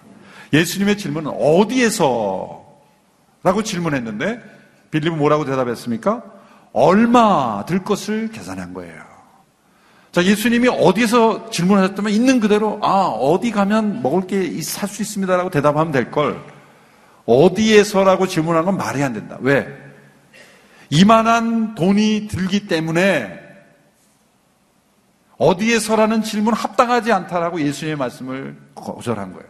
예수님의 0.54 0.96
질문은 1.00 1.32
어디에서? 1.32 2.64
라고 3.42 3.64
질문했는데 3.64 4.40
빌립은 4.92 5.18
뭐라고 5.18 5.44
대답했습니까? 5.46 6.22
얼마 6.72 7.66
들 7.66 7.84
것을 7.84 8.30
계산한 8.30 8.76
거예요. 8.76 9.02
자, 10.12 10.24
예수님이 10.24 10.68
어디서 10.70 11.50
질문하셨다면 11.50 12.12
있는 12.12 12.40
그대로, 12.40 12.80
아, 12.84 13.08
어디 13.08 13.50
가면 13.50 14.04
먹을 14.04 14.28
게 14.28 14.62
살 14.62 14.88
수 14.88 15.02
있습니다라고 15.02 15.50
대답하면 15.50 15.92
될 15.92 16.12
걸, 16.12 16.40
어디에서라고 17.26 18.28
질문한 18.28 18.66
건 18.66 18.78
말이 18.78 19.02
안 19.02 19.14
된다. 19.14 19.38
왜? 19.42 19.85
이만한 20.96 21.76
돈이 21.76 22.28
들기 22.30 22.68
때문에 22.68 23.42
어디에서라는 25.38 26.24
질문 26.24 26.54
합당하지 26.54 27.12
않다라고 27.12 27.60
예수님의 27.60 27.98
말씀을 27.98 28.58
거절한 28.76 29.34
거예요. 29.34 29.48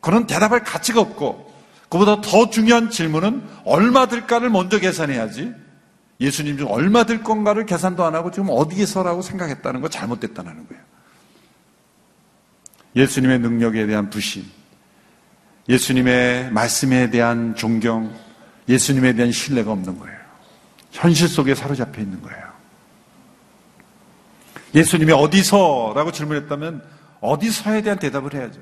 그런 0.00 0.26
대답할 0.26 0.62
가치가 0.62 1.00
없고, 1.00 1.50
그보다 1.88 2.20
더 2.20 2.50
중요한 2.50 2.90
질문은 2.90 3.42
얼마 3.64 4.06
들까를 4.06 4.50
먼저 4.50 4.78
계산해야지 4.78 5.54
예수님 6.20 6.58
중 6.58 6.70
얼마 6.70 7.04
들 7.04 7.22
건가를 7.22 7.66
계산도 7.66 8.04
안 8.04 8.14
하고 8.14 8.30
지금 8.30 8.48
어디에서라고 8.50 9.22
생각했다는 9.22 9.80
거 9.80 9.88
잘못됐다는 9.88 10.68
거예요. 10.68 10.82
예수님의 12.96 13.38
능력에 13.40 13.86
대한 13.86 14.10
부심, 14.10 14.44
예수님의 15.68 16.50
말씀에 16.52 17.10
대한 17.10 17.54
존경, 17.56 18.14
예수님에 18.68 19.14
대한 19.14 19.32
신뢰가 19.32 19.72
없는 19.72 19.98
거예요. 19.98 20.13
현실 20.94 21.28
속에 21.28 21.54
사로잡혀 21.54 22.00
있는 22.00 22.22
거예요. 22.22 22.44
예수님이 24.74 25.12
어디서라고 25.12 26.12
질문했다면 26.12 26.82
어디서에 27.20 27.82
대한 27.82 27.98
대답을 27.98 28.34
해야죠. 28.34 28.60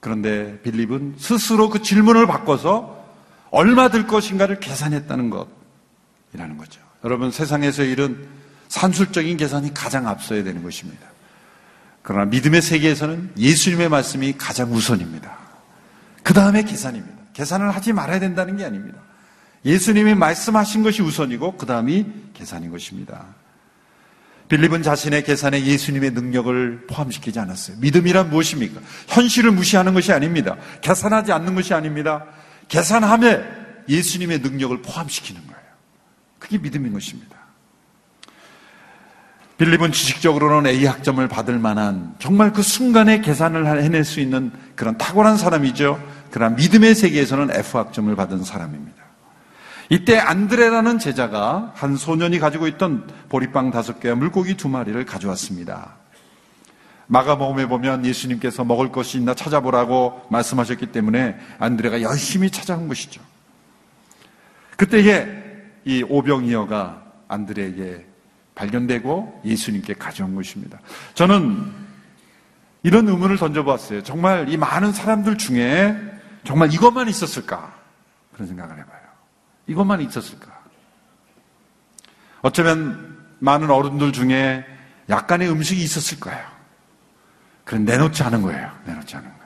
그런데 0.00 0.60
빌립은 0.62 1.14
스스로 1.18 1.70
그 1.70 1.80
질문을 1.80 2.26
바꿔서 2.26 3.04
얼마 3.50 3.88
들 3.88 4.06
것인가를 4.06 4.58
계산했다는 4.58 5.30
것. 5.30 5.48
이라는 6.34 6.58
거죠. 6.58 6.80
여러분 7.04 7.30
세상에서 7.30 7.84
일은 7.84 8.28
산술적인 8.68 9.36
계산이 9.36 9.72
가장 9.72 10.08
앞서야 10.08 10.42
되는 10.42 10.62
것입니다. 10.62 11.06
그러나 12.02 12.24
믿음의 12.26 12.62
세계에서는 12.62 13.32
예수님의 13.38 13.88
말씀이 13.88 14.34
가장 14.36 14.72
우선입니다. 14.72 15.36
그 16.22 16.34
다음에 16.34 16.62
계산입니다. 16.64 17.16
계산을 17.32 17.70
하지 17.74 17.92
말아야 17.92 18.18
된다는 18.18 18.56
게 18.56 18.64
아닙니다. 18.64 18.98
예수님이 19.64 20.14
말씀하신 20.14 20.82
것이 20.82 21.02
우선이고 21.02 21.56
그 21.56 21.66
다음이 21.66 22.06
계산인 22.34 22.70
것입니다. 22.70 23.26
빌립은 24.48 24.82
자신의 24.82 25.24
계산에 25.24 25.64
예수님의 25.64 26.12
능력을 26.12 26.86
포함시키지 26.86 27.38
않았어요. 27.38 27.76
믿음이란 27.80 28.30
무엇입니까? 28.30 28.80
현실을 29.08 29.50
무시하는 29.50 29.92
것이 29.94 30.12
아닙니다. 30.12 30.56
계산하지 30.80 31.32
않는 31.32 31.54
것이 31.54 31.74
아닙니다. 31.74 32.24
계산함에 32.68 33.44
예수님의 33.88 34.40
능력을 34.40 34.80
포함시키는 34.82 35.42
거예요. 35.46 35.58
그게 36.38 36.56
믿음인 36.58 36.92
것입니다. 36.92 37.36
빌립은 39.58 39.92
지식적으로는 39.92 40.70
A 40.70 40.86
학점을 40.86 41.26
받을 41.28 41.58
만한 41.58 42.14
정말 42.20 42.52
그 42.52 42.62
순간에 42.62 43.20
계산을 43.20 43.82
해낼 43.82 44.04
수 44.04 44.20
있는 44.20 44.52
그런 44.76 44.96
탁월한 44.96 45.36
사람이죠. 45.36 46.00
그러나 46.30 46.54
믿음의 46.54 46.94
세계에서는 46.94 47.50
F 47.54 47.76
학점을 47.76 48.14
받은 48.14 48.44
사람입니다. 48.44 49.07
이때 49.90 50.18
안드레라는 50.18 50.98
제자가 50.98 51.72
한 51.74 51.96
소년이 51.96 52.38
가지고 52.38 52.66
있던 52.66 53.08
보리빵 53.28 53.70
다섯 53.70 54.00
개와 54.00 54.16
물고기 54.16 54.56
두 54.56 54.68
마리를 54.68 55.02
가져왔습니다. 55.06 55.96
마가복음에 57.06 57.66
보면 57.66 58.04
예수님께서 58.04 58.64
먹을 58.64 58.92
것이 58.92 59.16
있나 59.16 59.34
찾아보라고 59.34 60.26
말씀하셨기 60.30 60.86
때문에 60.86 61.38
안드레가 61.58 62.02
열심히 62.02 62.50
찾아온 62.50 62.86
것이죠. 62.86 63.22
그때에 64.76 65.26
이 65.86 66.04
오병이어가 66.06 67.02
안드레에게 67.28 68.06
발견되고 68.54 69.42
예수님께 69.46 69.94
가져온 69.94 70.34
것입니다. 70.34 70.80
저는 71.14 71.72
이런 72.82 73.08
의문을 73.08 73.38
던져봤어요. 73.38 74.02
정말 74.02 74.48
이 74.50 74.56
많은 74.58 74.92
사람들 74.92 75.38
중에 75.38 75.96
정말 76.44 76.72
이것만 76.72 77.08
있었을까? 77.08 77.74
그런 78.34 78.48
생각을 78.48 78.78
해봐요. 78.78 78.97
이것만 79.68 80.00
있었을까? 80.00 80.58
어쩌면 82.40 83.16
많은 83.38 83.70
어른들 83.70 84.12
중에 84.12 84.64
약간의 85.08 85.50
음식이 85.50 85.80
있었을 85.80 86.18
거예요. 86.20 86.44
그런 87.64 87.84
내놓지 87.84 88.22
않은 88.22 88.42
거예요. 88.42 88.70
내놓지 88.86 89.16
않은 89.16 89.28
거예요. 89.28 89.44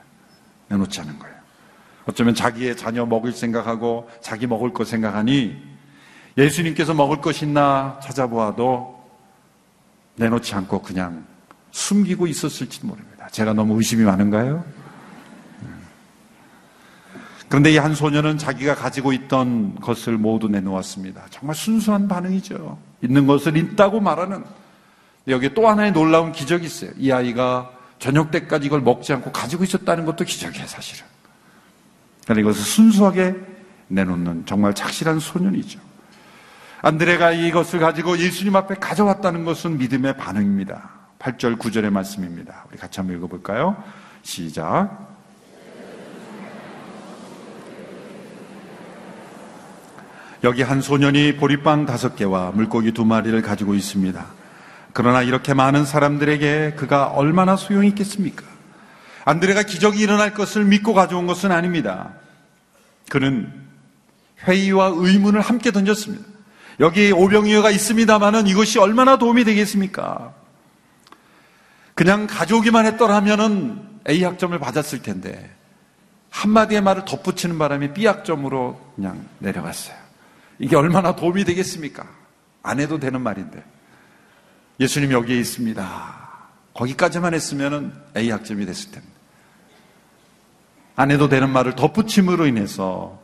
내놓지 0.69 1.01
않은 1.01 1.19
거예요. 1.19 1.35
어쩌면 2.05 2.33
자기의 2.35 2.75
자녀 2.75 3.05
먹을 3.05 3.31
생각하고 3.31 4.09
자기 4.21 4.47
먹을 4.47 4.73
거 4.73 4.83
생각하니 4.83 5.61
예수님께서 6.37 6.93
먹을 6.93 7.21
것 7.21 7.41
있나 7.43 7.99
찾아보아도 8.01 9.03
내놓지 10.15 10.53
않고 10.55 10.81
그냥 10.81 11.25
숨기고 11.71 12.27
있었을지도 12.27 12.87
모릅니다. 12.87 13.27
제가 13.29 13.53
너무 13.53 13.77
의심이 13.77 14.03
많은가요? 14.03 14.65
그런데 17.53 17.71
이 17.71 17.77
한 17.77 17.93
소녀는 17.93 18.39
자기가 18.39 18.73
가지고 18.73 19.13
있던 19.13 19.75
것을 19.75 20.17
모두 20.17 20.47
내놓았습니다. 20.49 21.25
정말 21.29 21.55
순수한 21.55 22.07
반응이죠. 22.07 22.79
있는 23.03 23.27
것을 23.27 23.55
있다고 23.57 23.99
말하는 23.99 24.43
여기에 25.27 25.53
또 25.53 25.67
하나의 25.67 25.91
놀라운 25.91 26.31
기적이 26.31 26.65
있어요. 26.65 26.89
이 26.97 27.11
아이가 27.11 27.69
저녁 27.99 28.31
때까지 28.31 28.65
이걸 28.65 28.81
먹지 28.81 29.13
않고 29.13 29.31
가지고 29.31 29.63
있었다는 29.65 30.03
것도 30.05 30.25
기적이에요, 30.25 30.65
사실은. 30.65 31.05
그러나 32.23 32.41
이것을 32.41 32.59
순수하게 32.59 33.35
내놓는 33.87 34.47
정말 34.47 34.73
착실한 34.73 35.19
소년이죠. 35.19 35.79
안드레가 36.81 37.33
이것을 37.33 37.79
가지고 37.79 38.17
예수님 38.17 38.55
앞에 38.55 38.77
가져왔다는 38.79 39.45
것은 39.45 39.77
믿음의 39.77 40.17
반응입니다. 40.17 40.89
8절 41.19 41.59
9절의 41.59 41.91
말씀입니다. 41.91 42.65
우리 42.71 42.79
같이 42.79 42.99
한번 42.99 43.15
읽어볼까요? 43.17 43.77
시작. 44.23 45.12
여기 50.43 50.61
한 50.61 50.81
소년이 50.81 51.37
보리빵 51.37 51.85
다섯 51.85 52.17
개와 52.17 52.51
물고기 52.51 52.91
두 52.91 53.05
마리를 53.05 53.41
가지고 53.41 53.75
있습니다. 53.75 54.25
그러나 54.91 55.21
이렇게 55.23 55.53
많은 55.53 55.85
사람들에게 55.85 56.73
그가 56.75 57.05
얼마나 57.05 57.55
소용이 57.55 57.87
있겠습니까? 57.89 58.43
안드레가 59.23 59.63
기적이 59.63 60.01
일어날 60.01 60.33
것을 60.33 60.65
믿고 60.65 60.93
가져온 60.93 61.27
것은 61.27 61.53
아닙니다. 61.53 62.11
그는 63.09 63.51
회의와 64.45 64.91
의문을 64.95 65.39
함께 65.39 65.71
던졌습니다. 65.71 66.25
여기 66.81 67.13
오병이어가 67.13 67.69
있습니다만은 67.69 68.47
이것이 68.47 68.79
얼마나 68.79 69.17
도움이 69.17 69.45
되겠습니까? 69.45 70.33
그냥 71.95 72.27
가져오기만 72.27 72.85
했더라면은 72.87 73.81
A 74.09 74.21
학점을 74.23 74.57
받았을 74.59 75.03
텐데 75.03 75.49
한마디의 76.31 76.81
말을 76.81 77.05
덧붙이는 77.05 77.57
바람에 77.57 77.93
B 77.93 78.05
학점으로 78.05 78.93
그냥 78.95 79.25
내려갔어요. 79.39 80.02
이게 80.59 80.75
얼마나 80.75 81.15
도움이 81.15 81.43
되겠습니까? 81.45 82.07
안 82.61 82.79
해도 82.79 82.99
되는 82.99 83.21
말인데. 83.21 83.63
예수님 84.79 85.11
여기에 85.11 85.39
있습니다. 85.39 86.23
거기까지만 86.73 87.33
했으면은 87.33 87.93
A 88.15 88.29
학점이 88.29 88.65
됐을 88.65 88.91
텐데. 88.91 89.07
안 90.95 91.11
해도 91.11 91.27
되는 91.29 91.49
말을 91.49 91.75
덧붙임으로 91.75 92.45
인해서 92.45 93.19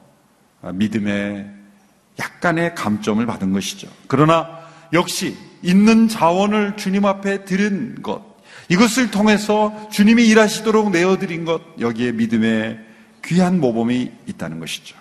믿음의 0.73 1.49
약간의 2.19 2.75
감점을 2.75 3.25
받은 3.25 3.53
것이죠. 3.53 3.87
그러나 4.07 4.59
역시 4.91 5.37
있는 5.61 6.07
자원을 6.07 6.77
주님 6.77 7.05
앞에 7.05 7.45
드린 7.45 8.01
것, 8.01 8.23
이것을 8.69 9.11
통해서 9.11 9.89
주님이 9.89 10.27
일하시도록 10.27 10.91
내어드린 10.91 11.45
것, 11.45 11.61
여기에 11.79 12.13
믿음의 12.13 12.79
귀한 13.25 13.59
모범이 13.59 14.11
있다는 14.27 14.59
것이죠. 14.59 14.97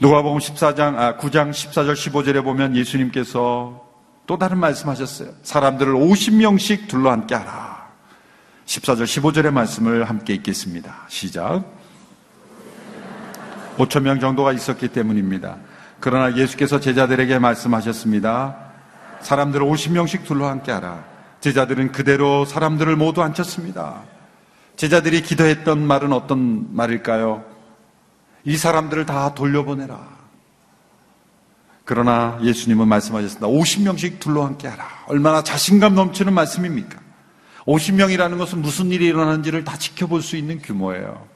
누가복음 0.00 0.38
14장, 0.38 0.96
아, 0.96 1.16
9장 1.16 1.50
14절 1.50 1.94
15절에 1.94 2.44
보면 2.44 2.76
예수님께서 2.76 3.84
또 4.28 4.38
다른 4.38 4.58
말씀하셨어요. 4.58 5.30
사람들을 5.42 5.92
50명씩 5.92 6.86
둘러 6.86 7.10
함께 7.10 7.34
하라. 7.34 7.88
14절 8.64 9.02
15절의 9.02 9.50
말씀을 9.50 10.04
함께 10.04 10.34
읽겠습니다. 10.34 11.06
시작. 11.08 11.64
5천 13.76 14.02
명 14.02 14.20
정도가 14.20 14.52
있었기 14.52 14.88
때문입니다. 14.88 15.56
그러나 15.98 16.36
예수께서 16.36 16.78
제자들에게 16.78 17.40
말씀하셨습니다. 17.40 18.56
사람들을 19.20 19.66
50명씩 19.66 20.24
둘러 20.24 20.48
함께 20.48 20.70
하라. 20.70 21.02
제자들은 21.40 21.90
그대로 21.90 22.44
사람들을 22.44 22.94
모두 22.94 23.20
앉혔습니다. 23.24 24.02
제자들이 24.76 25.22
기도했던 25.22 25.84
말은 25.84 26.12
어떤 26.12 26.72
말일까요? 26.72 27.57
이 28.44 28.56
사람들을 28.56 29.06
다 29.06 29.34
돌려보내라. 29.34 30.18
그러나 31.84 32.38
예수님은 32.42 32.86
말씀하셨습니다. 32.86 33.46
50명씩 33.46 34.20
둘러 34.20 34.44
함께 34.44 34.68
하라. 34.68 34.86
얼마나 35.06 35.42
자신감 35.42 35.94
넘치는 35.94 36.32
말씀입니까? 36.32 36.98
50명이라는 37.66 38.38
것은 38.38 38.62
무슨 38.62 38.90
일이 38.90 39.06
일어나는지를 39.06 39.64
다 39.64 39.76
지켜볼 39.76 40.22
수 40.22 40.36
있는 40.36 40.60
규모예요. 40.60 41.26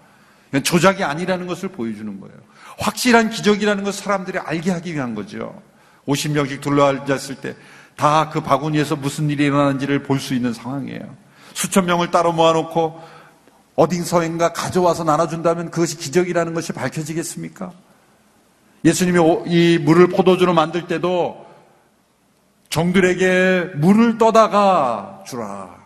조작이 0.62 1.02
아니라는 1.04 1.46
것을 1.46 1.70
보여주는 1.70 2.20
거예요. 2.20 2.36
확실한 2.78 3.30
기적이라는 3.30 3.84
것을 3.84 4.02
사람들이 4.02 4.38
알게 4.38 4.70
하기 4.70 4.94
위한 4.94 5.14
거죠. 5.14 5.60
50명씩 6.06 6.60
둘러앉았을 6.60 7.36
때 7.36 7.56
다 7.96 8.30
그 8.30 8.40
바구니에서 8.40 8.96
무슨 8.96 9.30
일이 9.30 9.44
일어나는지를 9.44 10.02
볼 10.02 10.18
수 10.18 10.34
있는 10.34 10.52
상황이에요. 10.52 11.16
수천 11.54 11.86
명을 11.86 12.10
따로 12.10 12.32
모아놓고 12.32 13.00
어딘서인가 13.74 14.52
가져와서 14.52 15.04
나눠준다면 15.04 15.70
그것이 15.70 15.96
기적이라는 15.96 16.54
것이 16.54 16.72
밝혀지겠습니까? 16.72 17.72
예수님이 18.84 19.18
이 19.46 19.78
물을 19.78 20.08
포도주로 20.08 20.52
만들 20.54 20.86
때도 20.86 21.46
종들에게 22.68 23.72
물을 23.76 24.18
떠다가 24.18 25.22
주라. 25.26 25.82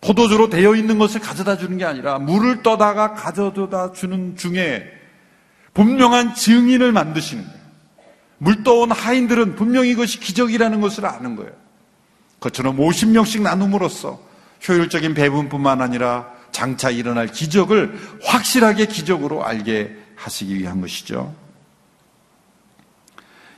포도주로 0.00 0.48
되어 0.50 0.74
있는 0.74 0.98
것을 0.98 1.20
가져다 1.20 1.56
주는 1.56 1.78
게 1.78 1.84
아니라 1.84 2.18
물을 2.18 2.62
떠다가 2.62 3.14
가져다 3.14 3.92
주는 3.92 4.36
중에 4.36 4.84
분명한 5.74 6.34
증인을 6.34 6.92
만드시는 6.92 7.44
거예요. 7.44 7.56
물 8.38 8.62
떠온 8.62 8.90
하인들은 8.90 9.56
분명히 9.56 9.90
이것이 9.90 10.20
기적이라는 10.20 10.80
것을 10.80 11.06
아는 11.06 11.36
거예요. 11.36 11.52
그처럼 12.38 12.76
50명씩 12.76 13.42
나눔으로써 13.42 14.20
효율적인 14.68 15.14
배분뿐만 15.14 15.80
아니라 15.80 16.35
장차 16.52 16.90
일어날 16.90 17.26
기적을 17.26 17.98
확실하게 18.22 18.86
기적으로 18.86 19.44
알게 19.44 19.96
하시기 20.16 20.58
위한 20.58 20.80
것이죠. 20.80 21.34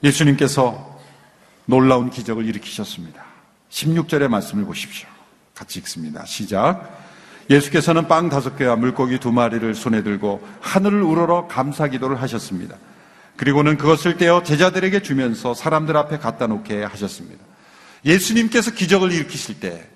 예수님께서 0.02 0.98
놀라운 1.66 2.10
기적을 2.10 2.44
일으키셨습니다. 2.46 3.22
16절의 3.70 4.28
말씀을 4.28 4.64
보십시오. 4.64 5.08
같이 5.54 5.78
읽습니다. 5.80 6.24
시작. 6.24 6.98
예수께서는 7.50 8.08
빵 8.08 8.28
다섯 8.28 8.56
개와 8.56 8.76
물고기 8.76 9.18
두 9.18 9.32
마리를 9.32 9.74
손에 9.74 10.02
들고 10.02 10.46
하늘을 10.60 11.02
우러러 11.02 11.46
감사 11.48 11.88
기도를 11.88 12.20
하셨습니다. 12.22 12.76
그리고는 13.36 13.76
그것을 13.78 14.16
떼어 14.16 14.42
제자들에게 14.42 15.02
주면서 15.02 15.54
사람들 15.54 15.96
앞에 15.96 16.18
갖다 16.18 16.46
놓게 16.46 16.84
하셨습니다. 16.84 17.42
예수님께서 18.04 18.72
기적을 18.72 19.12
일으키실 19.12 19.60
때 19.60 19.88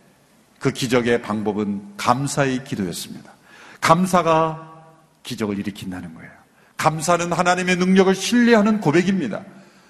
그 0.63 0.71
기적의 0.71 1.23
방법은 1.23 1.97
감사의 1.97 2.63
기도였습니다. 2.63 3.33
감사가 3.81 4.85
기적을 5.25 5.59
일으킨다는 5.59 6.15
거예요. 6.15 6.31
감사는 6.77 7.33
하나님의 7.33 7.77
능력을 7.77 8.15
신뢰하는 8.15 8.81
고백입니다. 8.81 9.43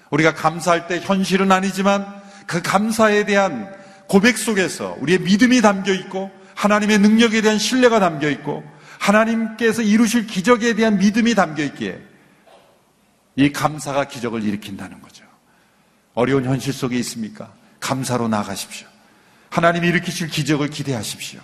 우리가 0.09 0.33
감사할 0.33 0.87
때 0.87 0.99
현실은 0.99 1.51
아니지만 1.51 2.07
그 2.47 2.63
감사에 2.63 3.23
대한 3.25 3.71
고백 4.07 4.35
속에서 4.35 4.97
우리의 4.99 5.19
믿음이 5.19 5.61
담겨 5.61 5.93
있고 5.93 6.31
하나님의 6.55 6.97
능력에 6.97 7.41
대한 7.41 7.59
신뢰가 7.59 7.99
담겨 7.99 8.27
있고 8.31 8.63
하나님께서 8.97 9.83
이루실 9.83 10.25
기적에 10.25 10.73
대한 10.73 10.97
믿음이 10.97 11.35
담겨 11.35 11.63
있기에 11.65 12.01
이 13.35 13.51
감사가 13.51 14.05
기적을 14.05 14.43
일으킨다는 14.43 15.03
거죠. 15.03 15.23
어려운 16.15 16.45
현실 16.45 16.73
속에 16.73 16.97
있습니까? 16.97 17.53
감사로 17.79 18.27
나가십시오. 18.27 18.92
하나님이 19.53 19.87
일으키실 19.89 20.29
기적을 20.29 20.69
기대하십시오. 20.71 21.39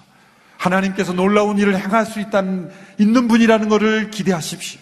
하나님께서 0.58 1.13
놀라운 1.13 1.60
일을 1.60 1.80
행할 1.80 2.08
수 2.08 2.19
있다는, 2.19 2.72
있는 2.98 3.28
분이라는 3.28 3.69
것을 3.69 4.10
기대하십시오. 4.10 4.82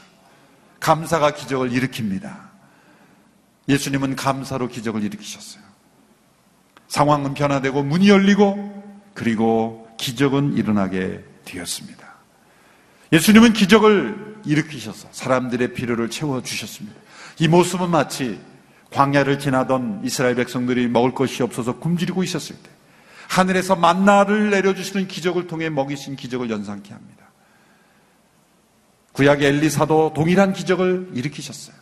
감사가 0.79 1.31
기적을 1.31 1.71
일으킵니다. 1.71 2.33
예수님은 3.67 4.15
감사로 4.15 4.69
기적을 4.69 5.03
일으키셨어요. 5.03 5.61
상황은 6.87 7.33
변화되고 7.33 7.83
문이 7.83 8.07
열리고 8.07 9.11
그리고 9.13 9.89
기적은 9.97 10.55
일어나게 10.55 11.21
되었습니다. 11.43 12.07
예수님은 13.11 13.51
기적을 13.51 14.37
일으키셔서 14.45 15.09
사람들의 15.11 15.73
필요를 15.73 16.09
채워주셨습니다. 16.09 16.95
이 17.39 17.49
모습은 17.49 17.89
마치 17.89 18.39
광야를 18.93 19.37
지나던 19.37 20.03
이스라엘 20.05 20.35
백성들이 20.35 20.87
먹을 20.87 21.13
것이 21.13 21.43
없어서 21.43 21.77
굶주리고 21.77 22.23
있었을 22.23 22.55
때 22.55 22.76
하늘에서 23.27 23.75
만나를 23.75 24.49
내려주시는 24.49 25.07
기적을 25.07 25.47
통해 25.47 25.69
먹이신 25.69 26.15
기적을 26.15 26.49
연상케 26.49 26.93
합니다. 26.93 27.25
구약의 29.11 29.47
엘리사도 29.47 30.13
동일한 30.15 30.53
기적을 30.53 31.11
일으키셨어요. 31.13 31.75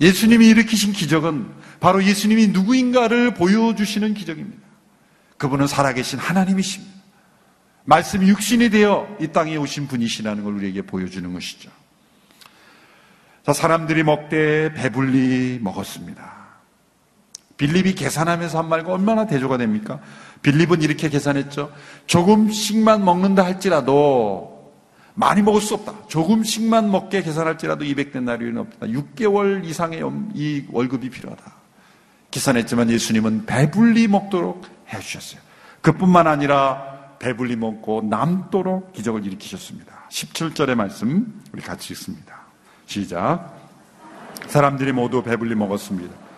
예수님이 0.00 0.48
일으키신 0.48 0.92
기적은 0.92 1.50
바로 1.80 2.02
예수님이 2.02 2.48
누구인가를 2.48 3.34
보여주시는 3.34 4.14
기적입니다. 4.14 4.62
그분은 5.36 5.66
살아계신 5.66 6.18
하나님이십니다. 6.18 7.00
말씀이 7.84 8.28
육신이 8.28 8.70
되어 8.70 9.08
이 9.20 9.28
땅에 9.28 9.56
오신 9.56 9.88
분이시라는 9.88 10.44
걸 10.44 10.54
우리에게 10.54 10.82
보여주는 10.82 11.32
것이죠. 11.32 11.70
자, 13.44 13.52
사람들이 13.52 14.02
먹되 14.02 14.72
배불리 14.74 15.58
먹었습니다. 15.62 16.39
빌립이 17.60 17.94
계산하면서 17.94 18.58
한 18.58 18.68
말과 18.70 18.94
얼마나 18.94 19.26
대조가 19.26 19.58
됩니까? 19.58 20.00
빌립은 20.40 20.80
이렇게 20.80 21.10
계산했죠. 21.10 21.70
조금씩만 22.06 23.04
먹는다 23.04 23.44
할지라도 23.44 24.72
많이 25.12 25.42
먹을 25.42 25.60
수 25.60 25.74
없다. 25.74 26.06
조금씩만 26.08 26.90
먹게 26.90 27.22
계산할지라도 27.22 27.84
200데나리는 27.84 28.56
없다. 28.56 28.86
6개월 28.86 29.62
이상의 29.66 30.00
이 30.32 30.64
월급이 30.70 31.10
필요하다. 31.10 31.52
계산했지만 32.30 32.88
예수님은 32.88 33.44
배불리 33.44 34.08
먹도록 34.08 34.66
해주셨어요. 34.88 35.42
그뿐만 35.82 36.28
아니라 36.28 37.16
배불리 37.18 37.56
먹고 37.56 38.06
남도록 38.08 38.94
기적을 38.94 39.26
일으키셨습니다. 39.26 40.06
17절의 40.08 40.76
말씀 40.76 41.42
우리 41.52 41.60
같이 41.60 41.92
읽습니다. 41.92 42.40
시작. 42.86 43.54
사람들이 44.46 44.92
모두 44.92 45.22
배불리 45.22 45.54
먹었습니다. 45.54 46.29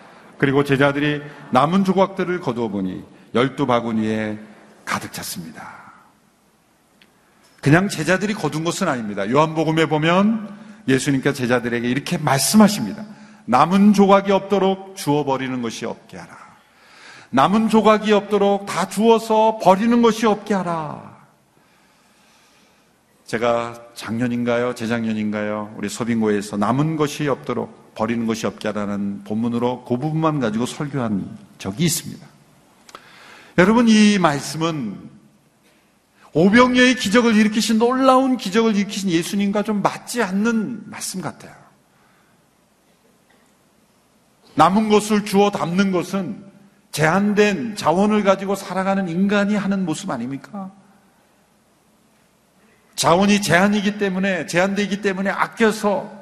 그리고 0.42 0.64
제자들이 0.64 1.22
남은 1.52 1.84
조각들을 1.84 2.40
거두어 2.40 2.66
보니 2.66 3.04
열두 3.32 3.64
바구니에 3.64 4.40
가득 4.84 5.12
찼습니다. 5.12 5.72
그냥 7.60 7.88
제자들이 7.88 8.34
거둔 8.34 8.64
것은 8.64 8.88
아닙니다. 8.88 9.30
요한복음에 9.30 9.86
보면 9.86 10.52
예수님께서 10.88 11.36
제자들에게 11.36 11.88
이렇게 11.88 12.18
말씀하십니다. 12.18 13.04
남은 13.44 13.92
조각이 13.92 14.32
없도록 14.32 14.96
주워버리는 14.96 15.62
것이 15.62 15.86
없게 15.86 16.16
하라. 16.16 16.36
남은 17.30 17.68
조각이 17.68 18.12
없도록 18.12 18.66
다 18.66 18.88
주워서 18.88 19.60
버리는 19.62 20.02
것이 20.02 20.26
없게 20.26 20.54
하라. 20.54 21.18
제가 23.26 23.80
작년인가요? 23.94 24.74
재작년인가요? 24.74 25.76
우리 25.76 25.88
소빙고에서 25.88 26.56
남은 26.56 26.96
것이 26.96 27.28
없도록 27.28 27.81
버리는 27.94 28.26
것이 28.26 28.46
없게 28.46 28.68
하라는 28.68 29.24
본문으로 29.24 29.84
그 29.84 29.96
부분만 29.96 30.40
가지고 30.40 30.66
설교한 30.66 31.38
적이 31.58 31.84
있습니다. 31.84 32.26
여러분, 33.58 33.86
이 33.88 34.18
말씀은 34.18 35.10
오병이의 36.34 36.96
기적을 36.96 37.36
일으키신 37.36 37.78
놀라운 37.78 38.38
기적을 38.38 38.74
일으키신 38.76 39.10
예수님과 39.10 39.62
좀 39.62 39.82
맞지 39.82 40.22
않는 40.22 40.88
말씀 40.88 41.20
같아요. 41.20 41.54
남은 44.54 44.88
것을 44.88 45.24
주워 45.24 45.50
담는 45.50 45.92
것은 45.92 46.44
제한된 46.90 47.76
자원을 47.76 48.22
가지고 48.22 48.54
살아가는 48.54 49.08
인간이 49.08 49.56
하는 49.56 49.84
모습 49.84 50.10
아닙니까? 50.10 50.70
자원이 52.96 53.40
제한이기 53.42 53.98
때문에, 53.98 54.46
제한되기 54.46 55.00
때문에 55.00 55.30
아껴서, 55.30 56.21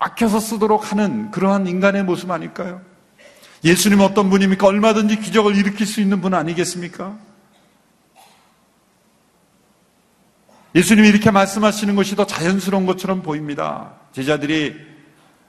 아껴서 0.00 0.40
쓰도록 0.40 0.92
하는 0.92 1.30
그러한 1.30 1.66
인간의 1.66 2.04
모습 2.04 2.30
아닐까요? 2.30 2.80
예수님 3.64 4.00
어떤 4.00 4.30
분입니까? 4.30 4.66
얼마든지 4.66 5.18
기적을 5.18 5.56
일으킬 5.56 5.86
수 5.86 6.00
있는 6.00 6.20
분 6.20 6.34
아니겠습니까? 6.34 7.18
예수님이 10.74 11.08
이렇게 11.08 11.30
말씀하시는 11.30 11.96
것이 11.96 12.14
더 12.14 12.24
자연스러운 12.24 12.86
것처럼 12.86 13.22
보입니다. 13.22 13.94
제자들이 14.12 14.76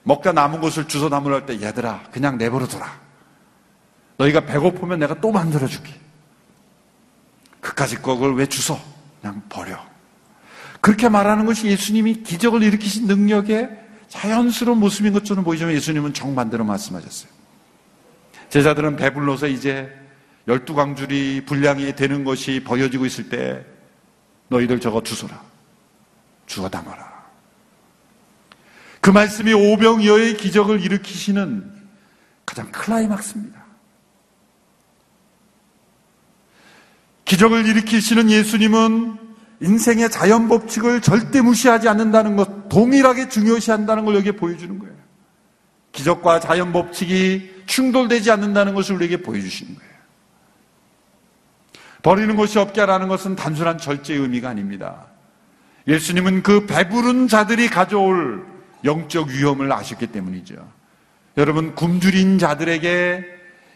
먹다 0.03 0.31
남은 0.31 0.61
것을 0.61 0.87
주워 0.87 1.09
담으려 1.09 1.35
할 1.35 1.45
때, 1.45 1.61
얘들아, 1.61 2.03
그냥 2.11 2.37
내버려 2.37 2.65
둬라. 2.67 2.99
너희가 4.17 4.41
배고프면 4.41 4.99
내가 4.99 5.21
또 5.21 5.31
만들어줄게. 5.31 5.93
그까짓 7.61 8.01
거를 8.01 8.33
왜 8.33 8.47
주워? 8.47 8.81
그냥 9.21 9.43
버려. 9.49 9.77
그렇게 10.81 11.09
말하는 11.09 11.45
것이 11.45 11.67
예수님이 11.67 12.23
기적을 12.23 12.63
일으키신 12.63 13.05
능력의 13.05 13.88
자연스러운 14.09 14.79
모습인 14.79 15.13
것처럼 15.13 15.43
보이지만 15.43 15.73
예수님은 15.73 16.13
정반대로 16.13 16.65
말씀하셨어요. 16.65 17.31
제자들은 18.49 18.95
배불러서 18.95 19.47
이제 19.47 19.89
열두 20.47 20.73
광줄이 20.73 21.45
분량이 21.45 21.95
되는 21.95 22.23
것이 22.23 22.63
보여지고 22.63 23.05
있을 23.05 23.29
때 23.29 23.63
너희들 24.47 24.79
저거 24.79 25.01
주소라. 25.03 25.39
주워 26.47 26.67
담아라. 26.67 27.07
그 28.99 29.11
말씀이 29.11 29.53
오병이어의 29.53 30.37
기적을 30.37 30.81
일으키시는 30.81 31.79
가장 32.45 32.71
클라이막스입니다. 32.71 33.59
기적을 37.25 37.67
일으키시는 37.67 38.31
예수님은 38.31 39.28
인생의 39.61 40.09
자연 40.09 40.47
법칙을 40.47 41.01
절대 41.01 41.41
무시하지 41.41 41.89
않는다는 41.89 42.35
것, 42.35 42.69
동일하게 42.69 43.29
중요시한다는 43.29 44.05
걸 44.05 44.15
여기에 44.15 44.33
보여주는 44.33 44.79
거예요. 44.79 44.95
기적과 45.91 46.39
자연 46.39 46.71
법칙이 46.71 47.63
충돌되지 47.65 48.31
않는다는 48.31 48.73
것을 48.73 48.95
우리에게 48.95 49.17
보여주시는 49.17 49.75
거예요. 49.75 49.89
버리는 52.01 52.33
것이 52.35 52.57
없게 52.57 52.79
하라는 52.81 53.09
것은 53.09 53.35
단순한 53.35 53.77
절제의 53.77 54.19
의미가 54.19 54.49
아닙니다. 54.49 55.07
예수님은 55.87 56.43
그 56.43 56.65
배부른 56.65 57.27
자들이 57.27 57.67
가져올 57.67 58.45
영적 58.85 59.27
위험을 59.27 59.71
아셨기 59.71 60.07
때문이죠. 60.07 60.55
여러분, 61.37 61.75
굶주린 61.75 62.37
자들에게 62.37 63.25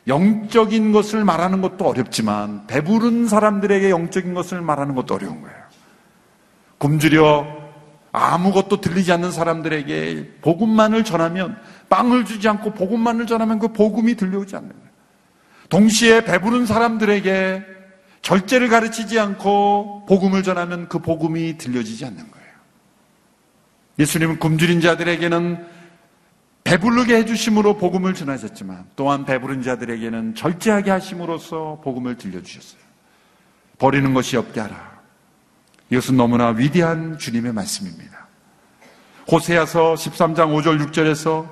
영적인 0.08 0.92
것을 0.92 1.24
말하는 1.24 1.62
것도 1.62 1.86
어렵지만 1.88 2.68
배부른 2.68 3.28
사람들에게 3.28 3.90
영적인 3.90 4.34
것을 4.34 4.62
말하는 4.62 4.96
것도 4.96 5.16
어려운 5.16 5.42
거예요. 5.42 5.63
굶주려 6.84 7.64
아무것도 8.12 8.82
들리지 8.82 9.12
않는 9.14 9.32
사람들에게 9.32 10.40
복음만을 10.42 11.06
전하면 11.06 11.58
빵을 11.90 12.26
주지 12.26 12.48
않고 12.50 12.74
복음만을 12.74 13.26
전하면 13.26 13.58
그 13.58 13.70
복음이 13.70 14.16
들려오지 14.16 14.56
않는 14.58 14.70
거예요. 14.70 14.84
동시에 15.70 16.26
배부른 16.26 16.66
사람들에게 16.66 17.64
절제를 18.22 18.68
가르치지 18.68 19.18
않고 19.18 20.06
복음을 20.08 20.44
전하면 20.44 20.90
그 20.90 21.00
복음이 21.00 21.58
들려지지 21.58 22.06
않는 22.06 22.18
거예요. 22.18 22.48
예수님은 24.00 24.40
굶주린 24.40 24.82
자들에게는 24.82 25.66
배부르게 26.66 27.16
해주심으로 27.16 27.78
복음을 27.78 28.14
전하셨지만 28.14 28.88
또한 28.96 29.26
배부른 29.26 29.62
자들에게는 29.62 30.36
절제하게 30.36 30.92
하심으로써 30.92 31.82
복음을 31.84 32.18
들려주셨어요. 32.18 32.82
버리는 33.80 34.14
것이 34.14 34.38
없게 34.38 34.60
하라. 34.60 34.93
이것은 35.90 36.18
너무나 36.18 36.50
위대한 36.50 37.18
주님의 37.18 37.54
말씀입니다. 37.54 38.28
호세아서 39.32 39.94
13장 39.94 40.54
5절 40.54 40.86
6절에서 40.88 41.48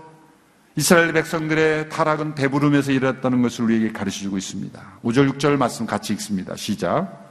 이스라엘 0.75 1.13
백성들의 1.13 1.89
타락은 1.89 2.35
배부름에서 2.35 2.91
일어났다는 2.91 3.41
것을 3.41 3.65
우리에게 3.65 3.91
가르쳐주고 3.91 4.37
있습니다. 4.37 4.81
5절 5.03 5.33
6절 5.33 5.57
말씀 5.57 5.85
같이 5.85 6.13
읽습니다. 6.13 6.55
시작. 6.55 7.29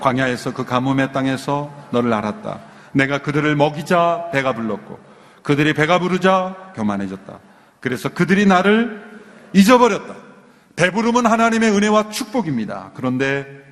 광야에서 0.00 0.52
그 0.52 0.64
가뭄의 0.64 1.12
땅에서 1.12 1.72
너를 1.90 2.12
알았다. 2.12 2.60
내가 2.92 3.18
그들을 3.18 3.56
먹이자 3.56 4.30
배가 4.32 4.52
불렀고 4.52 4.98
그들이 5.42 5.72
배가 5.72 5.98
부르자 5.98 6.72
교만해졌다. 6.74 7.38
그래서 7.80 8.08
그들이 8.10 8.46
나를 8.46 9.02
잊어버렸다. 9.54 10.14
배부름은 10.76 11.26
하나님의 11.26 11.70
은혜와 11.70 12.10
축복입니다. 12.10 12.90
그런데 12.94 13.63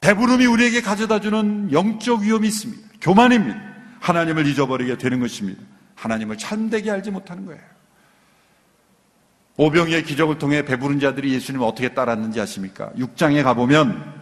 배부름이 0.00 0.46
우리에게 0.46 0.82
가져다 0.82 1.20
주는 1.20 1.70
영적 1.72 2.20
위험이 2.20 2.48
있습니다. 2.48 2.88
교만입니다. 3.00 3.60
하나님을 4.00 4.46
잊어버리게 4.46 4.98
되는 4.98 5.20
것입니다. 5.20 5.62
하나님을 5.94 6.38
참되게 6.38 6.90
알지 6.90 7.10
못하는 7.10 7.46
거예요. 7.46 7.60
오병이의 9.56 10.04
기적을 10.04 10.38
통해 10.38 10.64
배부른 10.64 11.00
자들이 11.00 11.32
예수님을 11.32 11.66
어떻게 11.66 11.94
따랐는지 11.94 12.40
아십니까? 12.40 12.90
6장에 12.98 13.42
가보면 13.42 14.14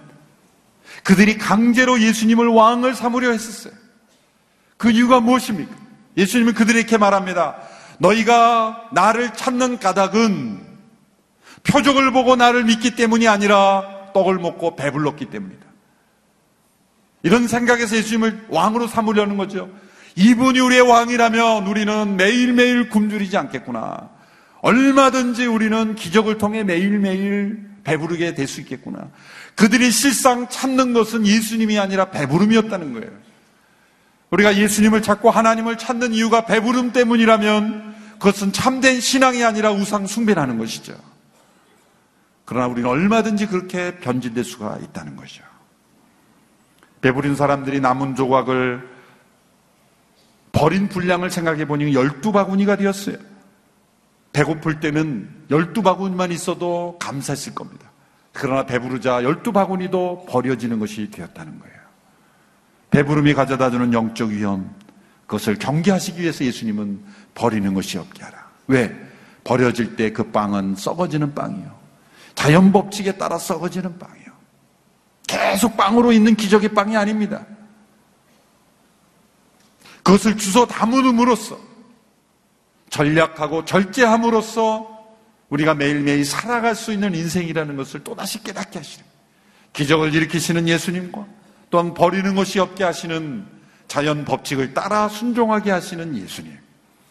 그들이 1.03 1.39
강제로 1.39 2.01
예수님을 2.01 2.49
왕을 2.49 2.95
삼으려 2.95 3.33
했었어요. 3.33 3.75
그 4.77 4.91
이유가 4.91 5.21
무엇입니까? 5.21 5.75
예수님은 6.17 6.55
그들에게 6.55 6.97
말합니다. 6.99 7.57
너희가 7.99 8.91
나를 8.93 9.33
찾는 9.33 9.79
까닭은 9.79 10.63
표적을 11.65 12.13
보고 12.13 12.37
나를 12.37 12.65
믿기 12.65 12.95
때문이 12.95 13.27
아니라 13.27 14.13
떡을 14.13 14.39
먹고 14.39 14.77
배불렀기 14.77 15.27
때문이다. 15.27 15.64
이런 17.25 17.49
생각에서 17.49 17.97
예수님을 17.97 18.47
왕으로 18.49 18.87
삼으려는 18.87 19.37
거죠. 19.39 19.71
이분이 20.15 20.61
우리의 20.61 20.83
왕이라면 20.83 21.67
우리는 21.67 22.17
매일매일 22.17 22.91
굶주리지 22.91 23.37
않겠구나. 23.39 24.11
얼마든지 24.61 25.47
우리는 25.47 25.95
기적을 25.95 26.39
통해 26.39 26.63
매일매일 26.63 27.67
배부르게 27.83 28.35
될 28.35 28.47
수 28.47 28.61
있겠구나. 28.61 29.09
그들이 29.57 29.91
실상 29.91 30.49
찾는 30.49 30.93
것은 30.93 31.27
예수님이 31.27 31.79
아니라 31.79 32.11
배부름이었다는 32.11 32.93
거예요. 32.93 33.11
우리가 34.31 34.57
예수님을 34.57 35.01
찾고 35.01 35.31
하나님을 35.31 35.79
찾는 35.79 36.13
이유가 36.13 36.45
배부름 36.45 36.93
때문이라면 36.93 37.95
그것은 38.19 38.53
참된 38.53 39.01
신앙이 39.01 39.43
아니라 39.45 39.73
우상 39.73 40.07
숭배라는 40.07 40.59
것이죠. 40.59 40.95
그러나 42.45 42.67
우리는 42.67 42.89
얼마든지 42.89 43.47
그렇게 43.47 43.99
변질될 44.01 44.45
수가 44.45 44.79
있다는 44.83 45.17
거죠. 45.17 45.43
배부린 47.05 47.37
사람들이 47.37 47.81
남은 47.81 48.15
조각을 48.15 48.89
버린 50.53 50.89
분량을 50.89 51.31
생각해 51.31 51.67
보니 51.67 51.93
12바구니가 51.93 52.79
되었어요. 52.79 53.19
배고플 54.33 54.81
때는 54.81 55.29
12바구니만 55.51 56.33
있어도 56.33 56.97
감사했을 56.99 57.55
겁니다. 57.55 57.91
그러나 58.33 58.65
배부르자 58.65 59.21
12바구니도 59.21 60.25
버려지는 60.27 60.79
것이 60.79 61.11
되었다는 61.11 61.59
거예요. 61.59 61.75
배부름이 62.91 63.35
가져다 63.35 63.71
주는 63.71 63.93
영적 63.93 64.31
위험, 64.31 64.75
그것을 65.27 65.57
경계하시기 65.59 66.23
위해서 66.23 66.43
예수님은 66.43 67.05
버리는 67.35 67.75
것이 67.75 67.99
없게 67.99 68.23
하라. 68.25 68.49
왜? 68.69 68.97
버려질 69.45 69.97
때 69.97 70.11
그 70.11 70.31
빵은 70.31 70.77
썩어지는 70.77 71.35
빵이요. 71.35 71.71
자연 72.35 72.73
법칙에 72.73 73.19
따라 73.19 73.37
썩어지는 73.37 73.99
빵이요. 73.99 74.24
계속 75.35 75.77
빵으로 75.77 76.13
있는 76.13 76.35
기적의 76.35 76.71
빵이 76.71 76.97
아닙니다. 76.97 77.45
그것을 80.03 80.37
주소 80.37 80.67
담음으로써 80.67 81.59
전략하고 82.91 83.65
절제함으로써 83.65 84.95
우리가 85.49 85.75
매일매일 85.75 86.25
살아갈 86.25 86.75
수 86.75 86.93
있는 86.93 87.15
인생이라는 87.15 87.77
것을 87.77 88.05
또다시 88.05 88.43
깨닫게 88.43 88.79
하시는 88.79 89.05
기적을 89.73 90.15
일으키시는 90.15 90.69
예수님과 90.69 91.27
또한 91.71 91.95
버리는 91.95 92.35
것이 92.35 92.61
없게 92.61 92.85
하시는 92.85 93.47
자연 93.89 94.25
법칙을 94.25 94.75
따라 94.75 95.09
순종하게 95.09 95.71
하시는 95.71 96.17
예수님. 96.17 96.53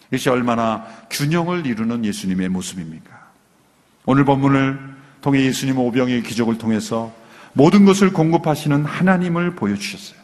이것이 0.08 0.30
얼마나 0.30 0.86
균형을 1.10 1.66
이루는 1.66 2.06
예수님의 2.06 2.50
모습입니까? 2.50 3.32
오늘 4.06 4.26
본문을 4.26 4.80
통해 5.22 5.42
예수님 5.44 5.78
오병의 5.80 6.24
기적을 6.24 6.58
통해서 6.58 7.12
모든 7.54 7.86
것을 7.86 8.12
공급하시는 8.12 8.86
하나님을 8.86 9.56
보여주셨어요. 9.56 10.20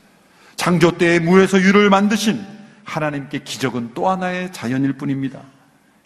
창조 0.56 0.98
때에 0.98 1.20
무에서 1.20 1.60
유를 1.60 1.90
만드신 1.90 2.44
하나님께 2.84 3.40
기적은 3.44 3.92
또 3.94 4.10
하나의 4.10 4.52
자연일 4.52 4.94
뿐입니다. 4.94 5.40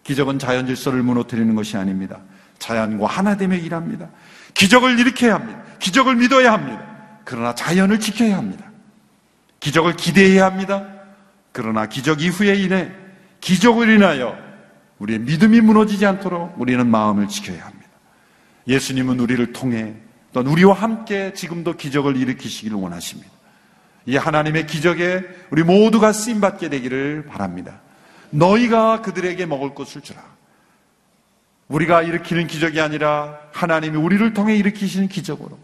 기적은 0.03 0.37
자연 0.37 0.67
질서를 0.67 1.01
무너뜨리는 1.01 1.55
것이 1.55 1.77
아닙니다. 1.77 2.19
자연과 2.59 3.07
하나됨에 3.07 3.57
일합니다. 3.57 4.09
기적을 4.53 4.99
일으켜야 4.99 5.35
합니다. 5.35 5.61
기적을 5.79 6.15
믿어야 6.15 6.53
합니다. 6.53 6.81
그러나 7.23 7.55
자연을 7.55 7.99
지켜야 7.99 8.37
합니다. 8.37 8.65
기적을 9.59 9.95
기대해야 9.95 10.45
합니다. 10.45 10.85
그러나 11.53 11.85
기적 11.85 12.21
이후에 12.21 12.55
인해 12.55 12.91
기적을 13.39 13.89
인하여 13.89 14.37
우리의 14.99 15.19
믿음이 15.19 15.61
무너지지 15.61 16.05
않도록 16.05 16.59
우리는 16.59 16.85
마음을 16.85 17.27
지켜야 17.27 17.65
합니다. 17.65 17.87
예수님은 18.67 19.19
우리를 19.19 19.53
통해 19.53 19.95
또는 20.33 20.51
우리와 20.51 20.73
함께 20.73 21.33
지금도 21.33 21.77
기적을 21.77 22.17
일으키시기를 22.17 22.75
원하십니다. 22.77 23.31
이 24.05 24.17
하나님의 24.17 24.67
기적에 24.67 25.21
우리 25.51 25.63
모두가 25.63 26.11
쓰임 26.11 26.41
받게 26.41 26.69
되기를 26.69 27.27
바랍니다. 27.27 27.79
너희가 28.31 29.01
그들에게 29.01 29.45
먹을 29.45 29.75
것을 29.75 30.01
주라. 30.01 30.21
우리가 31.69 32.01
일으키는 32.01 32.47
기적이 32.47 32.81
아니라 32.81 33.39
하나님이 33.51 33.97
우리를 33.97 34.33
통해 34.33 34.55
일으키시는 34.57 35.07
기적으로 35.07 35.57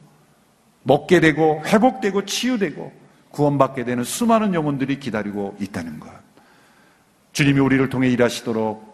먹게 0.84 1.20
되고 1.20 1.62
회복되고 1.66 2.26
치유되고 2.26 2.94
구원받게 3.32 3.84
되는 3.84 4.04
수많은 4.04 4.54
영혼들이 4.54 5.00
기다리고 5.00 5.58
있다는 5.60 6.00
것. 6.00 6.10
주님이 7.34 7.60
우리를 7.60 7.90
통해 7.90 8.10
일하시도록 8.10 8.90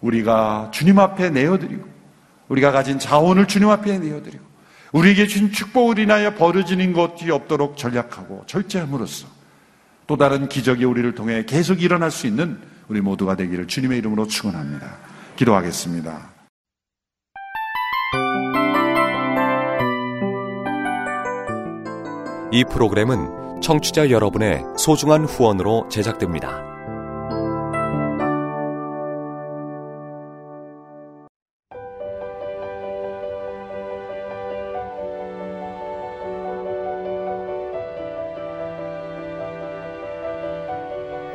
우리가 0.00 0.70
주님 0.72 0.98
앞에 0.98 1.30
내어드리고 1.30 1.84
우리가 2.48 2.72
가진 2.72 2.98
자원을 2.98 3.46
주님 3.46 3.68
앞에 3.70 3.98
내어드리고 3.98 4.47
우리에게 4.92 5.26
준 5.26 5.52
축복을 5.52 5.98
인하여 5.98 6.34
버려지는 6.34 6.92
것이 6.92 7.30
없도록 7.30 7.76
전략하고 7.76 8.44
절제함으로써 8.46 9.28
또 10.06 10.16
다른 10.16 10.48
기적이 10.48 10.84
우리를 10.84 11.14
통해 11.14 11.44
계속 11.46 11.82
일어날 11.82 12.10
수 12.10 12.26
있는 12.26 12.58
우리 12.88 13.00
모두가 13.00 13.36
되기를 13.36 13.66
주님의 13.66 13.98
이름으로 13.98 14.26
축원합니다. 14.26 14.96
기도하겠습니다. 15.36 16.30
이 22.50 22.64
프로그램은 22.64 23.60
청취자 23.60 24.10
여러분의 24.10 24.64
소중한 24.78 25.26
후원으로 25.26 25.88
제작됩니다. 25.90 26.77